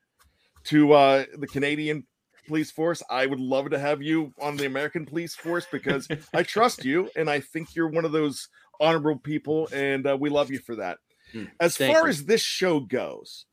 [0.64, 2.04] to uh, the canadian
[2.46, 6.42] police force i would love to have you on the american police force because i
[6.42, 8.48] trust you and i think you're one of those
[8.80, 10.98] honorable people and uh, we love you for that
[11.32, 12.08] hmm, as far you.
[12.08, 13.46] as this show goes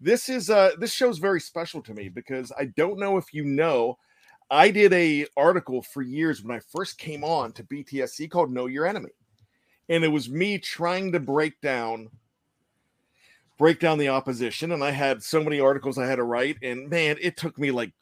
[0.00, 3.44] this is uh this show's very special to me because I don't know if you
[3.44, 3.98] know
[4.50, 8.66] I did a article for years when I first came on to BTSC called Know
[8.66, 9.10] Your Enemy.
[9.90, 12.08] And it was me trying to break down
[13.58, 16.88] break down the opposition and I had so many articles I had to write and
[16.88, 17.92] man it took me like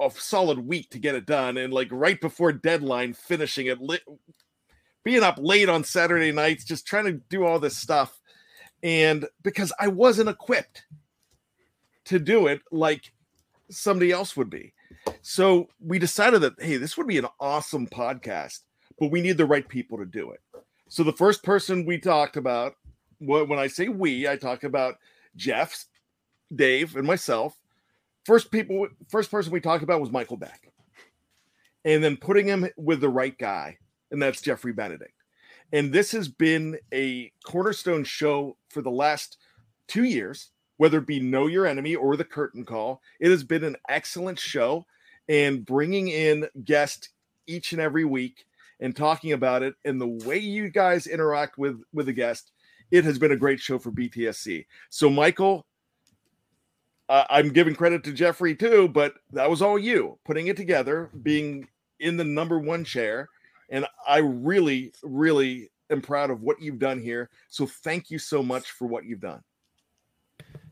[0.00, 4.00] a solid week to get it done and like right before deadline finishing it li-
[5.04, 8.20] being up late on Saturday nights just trying to do all this stuff
[8.82, 10.82] and because I wasn't equipped
[12.06, 13.12] to do it like
[13.70, 14.72] somebody else would be.
[15.22, 18.60] So we decided that, hey, this would be an awesome podcast,
[18.98, 20.40] but we need the right people to do it.
[20.92, 22.74] So the first person we talked about,
[23.18, 24.96] when I say we, I talk about
[25.34, 25.86] Jeff,
[26.54, 27.56] Dave, and myself.
[28.26, 30.70] First people, first person we talked about was Michael Beck,
[31.86, 33.78] and then putting him with the right guy,
[34.10, 35.14] and that's Jeffrey Benedict.
[35.72, 39.38] And this has been a cornerstone show for the last
[39.88, 43.00] two years whether it be Know Your Enemy or The Curtain Call.
[43.18, 44.84] It has been an excellent show
[45.26, 47.08] and bringing in guests
[47.46, 48.44] each and every week
[48.82, 52.52] and talking about it and the way you guys interact with with the guest
[52.90, 55.64] it has been a great show for btsc so michael
[57.08, 61.10] uh, i'm giving credit to jeffrey too but that was all you putting it together
[61.22, 61.66] being
[62.02, 63.28] in the number one chair.
[63.70, 67.30] And i really really am proud of what you've done here.
[67.48, 69.42] So thank you so much for what you've done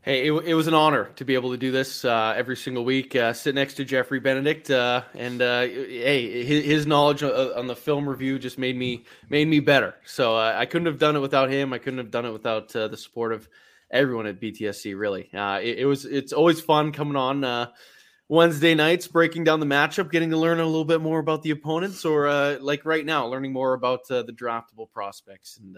[0.03, 2.83] Hey, it, it was an honor to be able to do this uh, every single
[2.83, 3.15] week.
[3.15, 7.67] Uh, sit next to Jeffrey Benedict, uh, and uh, hey, his, his, knowledge uh, on
[7.67, 9.93] the film review just made me made me better.
[10.07, 11.71] So uh, I couldn't have done it without him.
[11.71, 13.47] I couldn't have done it without the support of
[13.91, 14.97] everyone at BTSC.
[14.97, 17.69] Really, it, it, was it's always fun coming on
[18.27, 21.51] Wednesday nights, breaking down the matchup, getting to learn a little bit more about the
[21.51, 25.77] opponents, or like right now, learning more about the draftable prospects and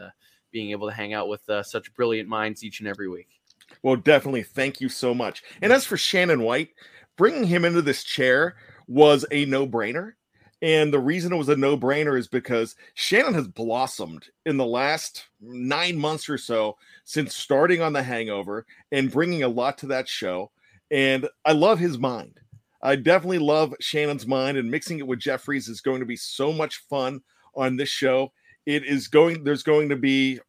[0.50, 3.42] being able to hang out with such brilliant minds each and every week.
[3.84, 5.44] Well, definitely, thank you so much.
[5.62, 6.70] And as for Shannon White,
[7.18, 8.56] bringing him into this chair
[8.88, 10.14] was a no brainer.
[10.62, 14.66] And the reason it was a no brainer is because Shannon has blossomed in the
[14.66, 19.88] last nine months or so since starting on The Hangover and bringing a lot to
[19.88, 20.52] that show.
[20.90, 22.40] And I love his mind.
[22.82, 26.52] I definitely love Shannon's mind, and mixing it with Jeffrey's is going to be so
[26.52, 27.22] much fun
[27.56, 28.32] on this show.
[28.66, 30.40] It is going, there's going to be,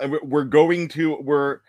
[0.00, 1.60] uh, we're going to, we're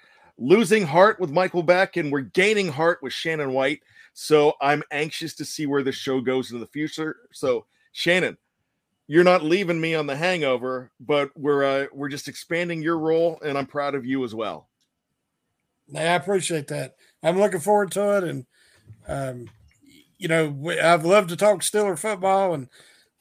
[0.43, 3.81] losing heart with Michael Beck and we're gaining heart with Shannon White.
[4.13, 7.15] So I'm anxious to see where the show goes in the future.
[7.31, 8.37] So Shannon,
[9.07, 13.39] you're not leaving me on the hangover, but we're uh, we're just expanding your role,
[13.43, 14.67] and I'm proud of you as well.
[15.95, 16.95] I appreciate that.
[17.21, 18.45] I'm looking forward to it, and
[19.07, 19.49] um,
[20.17, 22.69] you know, I've loved to talk Steeler football, and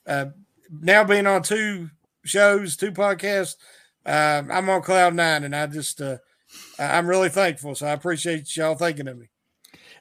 [0.07, 0.27] uh,
[0.71, 1.91] now being on two
[2.25, 3.57] shows, two podcasts,
[4.07, 6.19] uh, I'm on cloud nine, and I just uh,
[6.79, 7.75] I'm really thankful.
[7.75, 9.29] So I appreciate y'all thinking of me.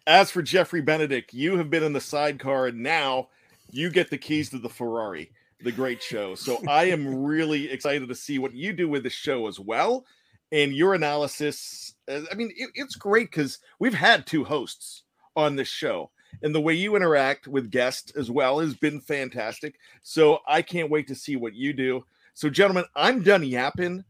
[0.07, 3.29] As for Jeffrey Benedict, you have been in the sidecar, and now
[3.69, 5.31] you get the keys to the Ferrari,
[5.63, 6.35] the great show.
[6.35, 10.05] So I am really excited to see what you do with the show as well.
[10.51, 15.03] And your analysis, uh, I mean, it, it's great because we've had two hosts
[15.35, 16.11] on this show.
[16.43, 19.75] And the way you interact with guests as well has been fantastic.
[20.01, 22.05] So I can't wait to see what you do.
[22.33, 24.03] So, gentlemen, I'm done yapping.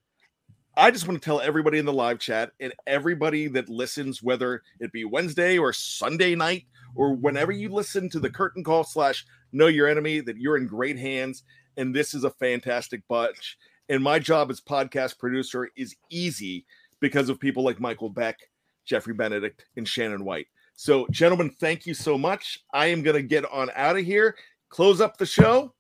[0.78, 4.64] I just want to tell everybody in the live chat and everybody that listens, whether
[4.80, 6.66] it be Wednesday or Sunday night
[6.96, 10.68] or whenever you listen to the curtain call slash know your enemy, that you're in
[10.68, 11.44] great hands.
[11.76, 13.58] And this is a fantastic bunch.
[13.90, 16.66] And my job as podcast producer is easy
[17.02, 18.40] because of people like Michael Beck,
[18.86, 20.48] Jeffrey Benedict, and Shannon White.
[20.76, 22.60] So, gentlemen, thank you so much.
[22.74, 24.36] I am going to get on out of here,
[24.70, 25.74] close up the show,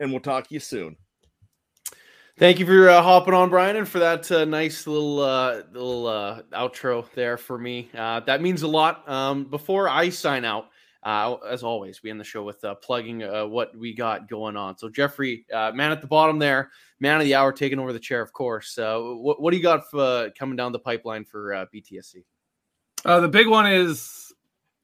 [0.00, 0.96] and we'll talk to you soon.
[2.38, 6.06] Thank you for uh, hopping on, Brian, and for that uh, nice little uh, little
[6.06, 7.90] uh, outro there for me.
[7.92, 9.08] Uh, that means a lot.
[9.10, 10.68] Um, before I sign out,
[11.02, 14.78] uh, as always, we end the show with plugging what we got going on.
[14.78, 16.70] So, Jeffrey, man at the bottom there,
[17.00, 18.78] man of the hour, taking over the chair, of course.
[18.78, 22.22] What, what do you got for, coming down the pipeline for BTSC?
[23.02, 24.32] the big one is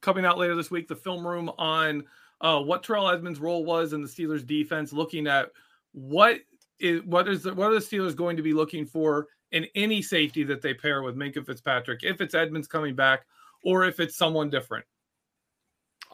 [0.02, 0.88] coming out later this week.
[0.88, 2.02] The film room on
[2.40, 5.50] what Terrell Edmunds' role was in the Steelers' defense, looking at
[5.92, 6.40] what
[6.80, 10.02] is what is the, what are the Steelers going to be looking for in any
[10.02, 13.24] safety that they pair with Minkah Fitzpatrick, if it's Edmunds coming back
[13.64, 14.84] or if it's someone different.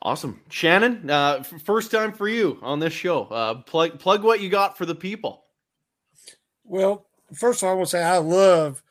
[0.03, 1.11] Awesome, Shannon.
[1.11, 3.25] Uh, first time for you on this show.
[3.25, 5.45] Uh, plug plug what you got for the people.
[6.65, 8.83] Well, first of all, I want to say I love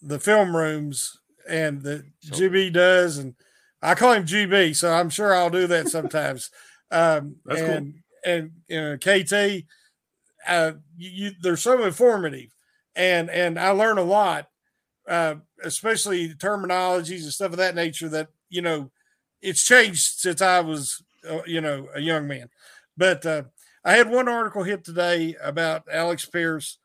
[0.00, 3.34] the film rooms and the so, GB does, and
[3.82, 6.50] I call him GB, so I'm sure I'll do that sometimes.
[6.90, 7.94] um, That's and
[8.24, 8.32] cool.
[8.32, 9.66] and you know, KT,
[10.46, 12.54] uh, you, you, they're so informative,
[12.94, 14.48] and and I learn a lot,
[15.08, 18.90] uh, especially terminologies and stuff of that nature that you know
[19.42, 22.48] it's changed since I was, uh, you know, a young man.
[22.96, 23.42] But uh,
[23.84, 26.78] I had one article hit today about Alec Pierce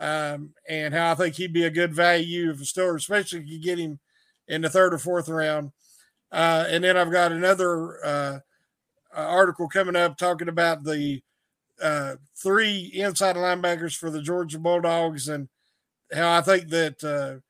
[0.00, 3.48] um, and how I think he'd be a good value of a store, especially if
[3.48, 3.98] you get him
[4.48, 5.72] in the third or fourth round.
[6.32, 8.42] Uh, and then I've got another
[9.14, 11.20] article coming up talking about the
[11.82, 15.48] uh, three inside linebackers for the Georgia Bulldogs and
[16.12, 17.40] how I think that uh,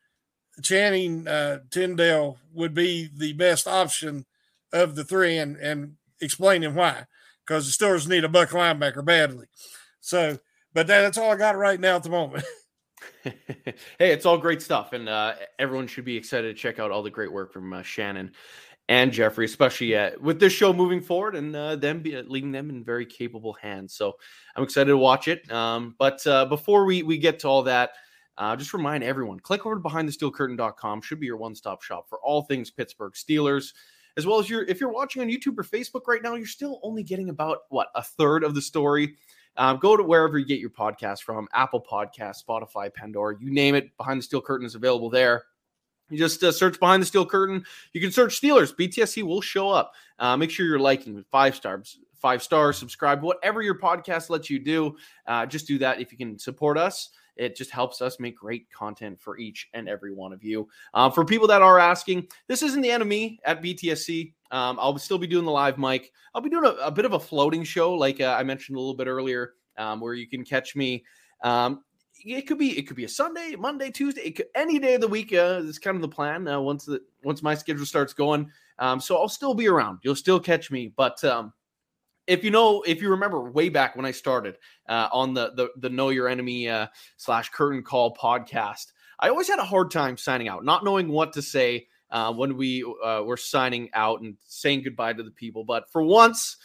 [0.63, 1.25] Channing
[1.71, 4.27] Tindall would be the best option
[4.73, 7.07] of the three and, and explaining why.
[7.47, 9.47] Because the Steelers need a buck linebacker badly.
[10.01, 10.39] So,
[10.75, 12.45] but that, that's all I got right now at the moment.
[13.25, 17.03] hey, it's all great stuff, and uh, everyone should be excited to check out all
[17.03, 18.33] the great work from uh, Shannon
[18.89, 22.71] and Jeffrey, especially uh, with this show moving forward and uh, them be, leaving them
[22.71, 23.95] in very capable hands.
[23.95, 24.15] So
[24.57, 25.51] I'm excited to watch it.
[25.53, 27.91] Um, but uh, before we we get to all that,
[28.37, 31.03] uh, just remind everyone: click over to BehindTheSteelCurtain.com.
[31.03, 33.73] Should be your one stop shop for all things Pittsburgh Steelers
[34.19, 36.81] as well as your if you're watching on YouTube or Facebook right now, you're still
[36.83, 39.15] only getting about what a third of the story.
[39.57, 43.75] Um, go to wherever you get your podcast from Apple Podcast, Spotify, Pandora, you name
[43.75, 43.97] it.
[43.97, 45.45] Behind the Steel Curtain is available there.
[46.11, 47.65] You just uh, search Behind the Steel Curtain.
[47.93, 48.75] You can search Steelers.
[48.75, 49.93] BTSC will show up.
[50.19, 54.59] Uh, make sure you're liking five stars, five stars, subscribe, whatever your podcast lets you
[54.59, 54.97] do.
[55.27, 57.11] Uh, just do that if you can support us.
[57.37, 60.69] It just helps us make great content for each and every one of you.
[60.93, 64.33] Um, for people that are asking, this isn't the enemy at BTSC.
[64.51, 66.11] Um, I'll still be doing the live mic.
[66.35, 68.81] I'll be doing a, a bit of a floating show, like uh, I mentioned a
[68.81, 71.05] little bit earlier, um, where you can catch me.
[71.45, 71.85] Um,
[72.25, 75.09] it could be it could be a Sunday, Monday, Tuesday, could, any day of the
[75.09, 75.33] week.
[75.33, 76.47] Uh, is kind of the plan.
[76.47, 79.99] Uh, once the once my schedule starts going, um, so I'll still be around.
[80.03, 81.53] You'll still catch me, but um,
[82.27, 84.59] if you know, if you remember way back when I started
[84.89, 89.49] uh, on the, the the Know Your Enemy uh, slash Curtain Call podcast, I always
[89.49, 93.23] had a hard time signing out, not knowing what to say uh, when we uh,
[93.25, 95.65] were signing out and saying goodbye to the people.
[95.65, 96.57] But for once,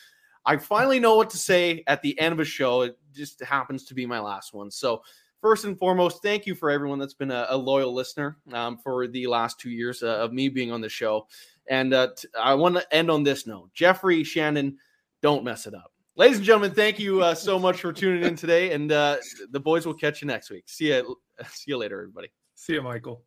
[0.46, 2.82] I finally know what to say at the end of a show.
[2.82, 4.70] It just happens to be my last one.
[4.70, 5.04] So,
[5.44, 9.08] first and foremost, thank you for everyone that's been a, a loyal listener um, for
[9.08, 11.28] the last two years uh, of me being on the show.
[11.70, 14.78] And uh, t- I want to end on this note Jeffrey, Shannon,
[15.22, 15.92] don't mess it up.
[16.16, 18.72] Ladies and gentlemen, thank you uh, so much for tuning in today.
[18.72, 19.18] And uh,
[19.52, 20.64] the boys will catch you next week.
[20.68, 21.18] See you,
[21.50, 22.30] see you later, everybody.
[22.56, 23.24] See you, Michael.